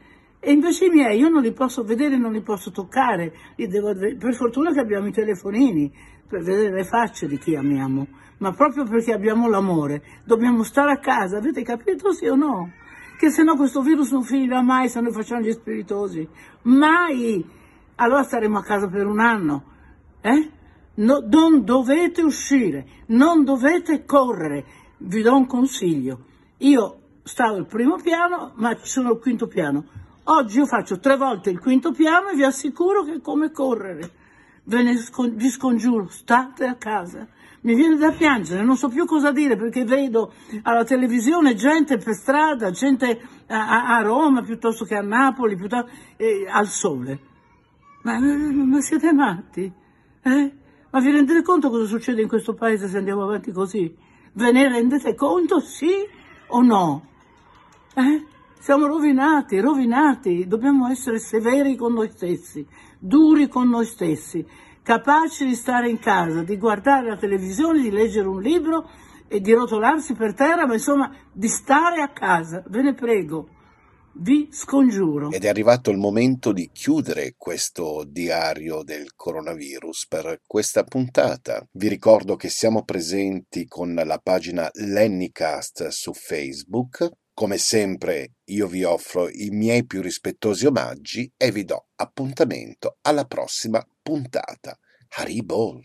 e 0.45 0.53
invece 0.53 0.87
i 0.87 0.91
miei 0.91 1.19
io 1.19 1.29
non 1.29 1.41
li 1.41 1.53
posso 1.53 1.83
vedere, 1.83 2.19
non 2.19 2.33
li 2.33 2.43
posso 2.43 2.71
toccare, 2.71 3.33
li 3.57 3.67
devo, 3.67 3.95
per 3.95 4.35
fortuna 4.35 4.73
che 4.73 4.81
abbiamo 4.81 5.07
i 5.07 5.13
telefonini 5.13 5.91
per 6.29 6.43
vedere 6.43 6.75
le 6.75 6.85
facce 6.85 7.27
di 7.27 7.39
chi 7.39 7.57
amiamo, 7.57 8.07
ma 8.39 8.53
proprio 8.53 8.85
perché 8.85 9.13
abbiamo 9.13 9.49
l'amore 9.49 10.03
dobbiamo 10.25 10.63
stare 10.63 10.93
a 10.93 10.99
casa, 10.99 11.39
avete 11.39 11.63
capito 11.63 12.13
sì 12.13 12.27
o 12.27 12.35
no? 12.35 12.71
Che 13.17 13.31
se 13.31 13.43
no 13.43 13.57
questo 13.57 13.81
virus 13.81 14.13
non 14.13 14.23
finirà 14.23 14.61
mai 14.61 14.91
se 14.91 15.01
noi 15.01 15.13
facciamo 15.13 15.41
gli 15.41 15.53
spiritosi, 15.53 16.29
mai! 16.63 17.63
Allora 17.97 18.23
staremo 18.23 18.59
a 18.59 18.63
casa 18.63 18.89
per 18.89 19.07
un 19.07 19.21
anno, 19.21 19.65
eh? 20.21 20.51
No, 20.97 21.25
non 21.29 21.65
dovete 21.65 22.23
uscire, 22.23 22.87
non 23.07 23.45
dovete 23.45 24.05
correre. 24.05 24.65
Vi 24.99 25.23
do 25.23 25.37
un 25.37 25.47
consiglio. 25.47 26.27
Io 26.59 26.99
stavo 27.25 27.57
al 27.57 27.67
primo 27.67 27.97
piano, 27.97 28.53
ma 28.57 28.77
sono 28.83 29.11
al 29.11 29.19
quinto 29.19 29.49
piano. 29.49 29.85
Oggi 30.27 30.59
io 30.59 30.67
faccio 30.67 30.99
tre 31.01 31.19
volte 31.19 31.51
il 31.51 31.59
quinto 31.59 31.93
piano 31.93 32.29
e 32.29 32.35
vi 32.35 32.45
assicuro 32.45 33.03
che 33.03 33.15
è 33.15 33.21
come 33.21 33.51
correre. 33.51 34.11
Ve 34.65 34.83
ne 34.83 34.97
scon- 34.97 35.37
vi 35.37 35.51
scongiuro, 35.51 36.09
state 36.09 36.65
a 36.65 36.77
casa. 36.77 37.29
Mi 37.61 37.75
viene 37.75 37.97
da 37.97 38.11
piangere, 38.11 38.63
non 38.63 38.77
so 38.77 38.89
più 38.89 39.05
cosa 39.05 39.33
dire 39.33 39.57
perché 39.57 39.85
vedo 39.85 40.33
alla 40.63 40.85
televisione 40.85 41.55
gente 41.55 41.99
per 41.99 42.15
strada, 42.15 42.71
gente 42.71 43.21
a, 43.49 43.97
a 43.97 44.01
Roma 44.01 44.43
piuttosto 44.43 44.87
che 44.87 44.97
a 44.97 45.03
Napoli, 45.03 45.57
piuttosto, 45.57 45.91
eh, 46.17 46.47
al 46.49 46.69
sole. 46.69 47.19
Ma, 48.03 48.19
ma 48.19 48.81
siete 48.81 49.13
matti? 49.13 49.71
Eh? 50.23 50.53
Ma 50.91 51.01
vi 51.01 51.11
rendete 51.11 51.43
conto 51.43 51.69
cosa 51.69 51.87
succede 51.87 52.23
in 52.23 52.29
questo 52.29 52.55
paese 52.55 52.89
se 52.89 52.97
andiamo 52.97 53.25
avanti 53.25 53.53
così? 53.53 53.95
Ve 54.33 54.53
ne 54.53 54.69
rendete 54.69 55.15
conto, 55.15 55.61
sì 55.61 55.93
o 56.49 56.63
no? 56.63 57.07
Eh? 57.95 58.25
Siamo 58.59 58.87
rovinati, 58.87 59.61
rovinati, 59.61 60.47
dobbiamo 60.47 60.89
essere 60.89 61.19
severi 61.19 61.77
con 61.77 61.93
noi 61.93 62.11
stessi, 62.11 62.67
duri 62.99 63.47
con 63.49 63.69
noi 63.69 63.85
stessi, 63.85 64.45
capaci 64.83 65.45
di 65.45 65.55
stare 65.55 65.91
in 65.91 65.99
casa, 65.99 66.43
di 66.43 66.57
guardare 66.57 67.09
la 67.09 67.17
televisione, 67.17 67.83
di 67.83 67.91
leggere 67.91 68.27
un 68.27 68.41
libro 68.41 68.89
e 69.29 69.41
di 69.41 69.53
rotolarsi 69.53 70.15
per 70.15 70.35
terra, 70.35 70.67
ma 70.67 70.75
insomma 70.75 71.15
di 71.31 71.49
stare 71.49 72.01
a 72.01 72.09
casa, 72.09 72.63
ve 72.69 72.83
ne 72.83 72.95
prego 72.95 73.49
vi 74.17 74.49
scongiuro. 74.51 75.31
Ed 75.31 75.45
è 75.45 75.49
arrivato 75.49 75.91
il 75.91 75.97
momento 75.97 76.53
di 76.53 76.71
chiudere 76.73 77.35
questo 77.37 78.05
diario 78.07 78.83
del 78.83 79.15
coronavirus 79.15 80.07
per 80.09 80.41
questa 80.47 80.85
puntata. 80.85 81.67
Vi 81.73 81.89
ricordo 81.89 82.37
che 82.37 82.49
siamo 82.49 82.85
presenti 82.85 83.67
con 83.67 83.95
la 83.95 84.19
pagina 84.23 84.69
Lennycast 84.73 85.89
su 85.89 86.13
Facebook. 86.13 87.11
Come 87.37 87.59
sempre 87.59 88.35
io 88.45 88.69
vi 88.69 88.85
offro 88.85 89.29
i 89.29 89.49
miei 89.51 89.85
più 89.85 90.01
rispettosi 90.01 90.67
omaggi 90.67 91.33
e 91.37 91.51
vi 91.51 91.65
do 91.65 91.89
appuntamento 91.97 92.99
alla 93.03 93.25
prossima 93.25 93.85
puntata. 94.01 94.79
Haribol! 95.17 95.83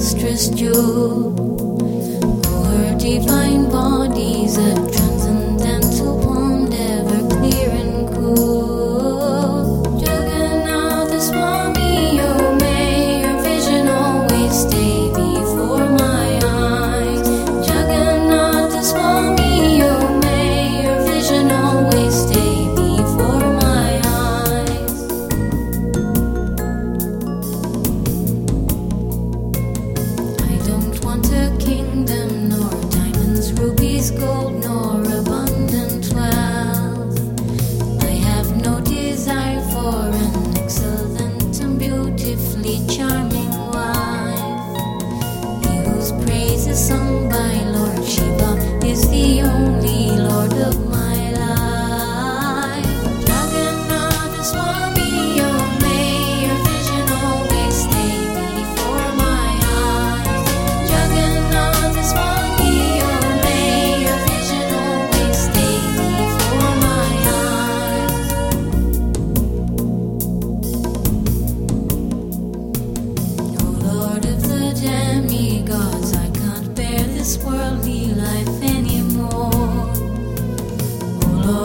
just 0.00 0.58
you, 0.58 0.72
or 2.48 2.98
divine 2.98 3.70
bodies. 3.70 4.56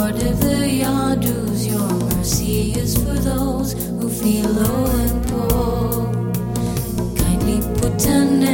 Lord 0.05 0.21
of 0.21 0.39
the 0.39 0.83
Yadus, 0.83 1.65
your 1.65 1.89
mercy 2.15 2.73
is 2.73 2.95
for 2.95 3.15
those 3.15 3.73
who 3.73 4.07
feel 4.07 4.47
low 4.51 4.85
and 5.01 5.27
poor. 5.29 6.05
Kindly 7.17 7.59
put 7.79 8.05
an 8.05 8.44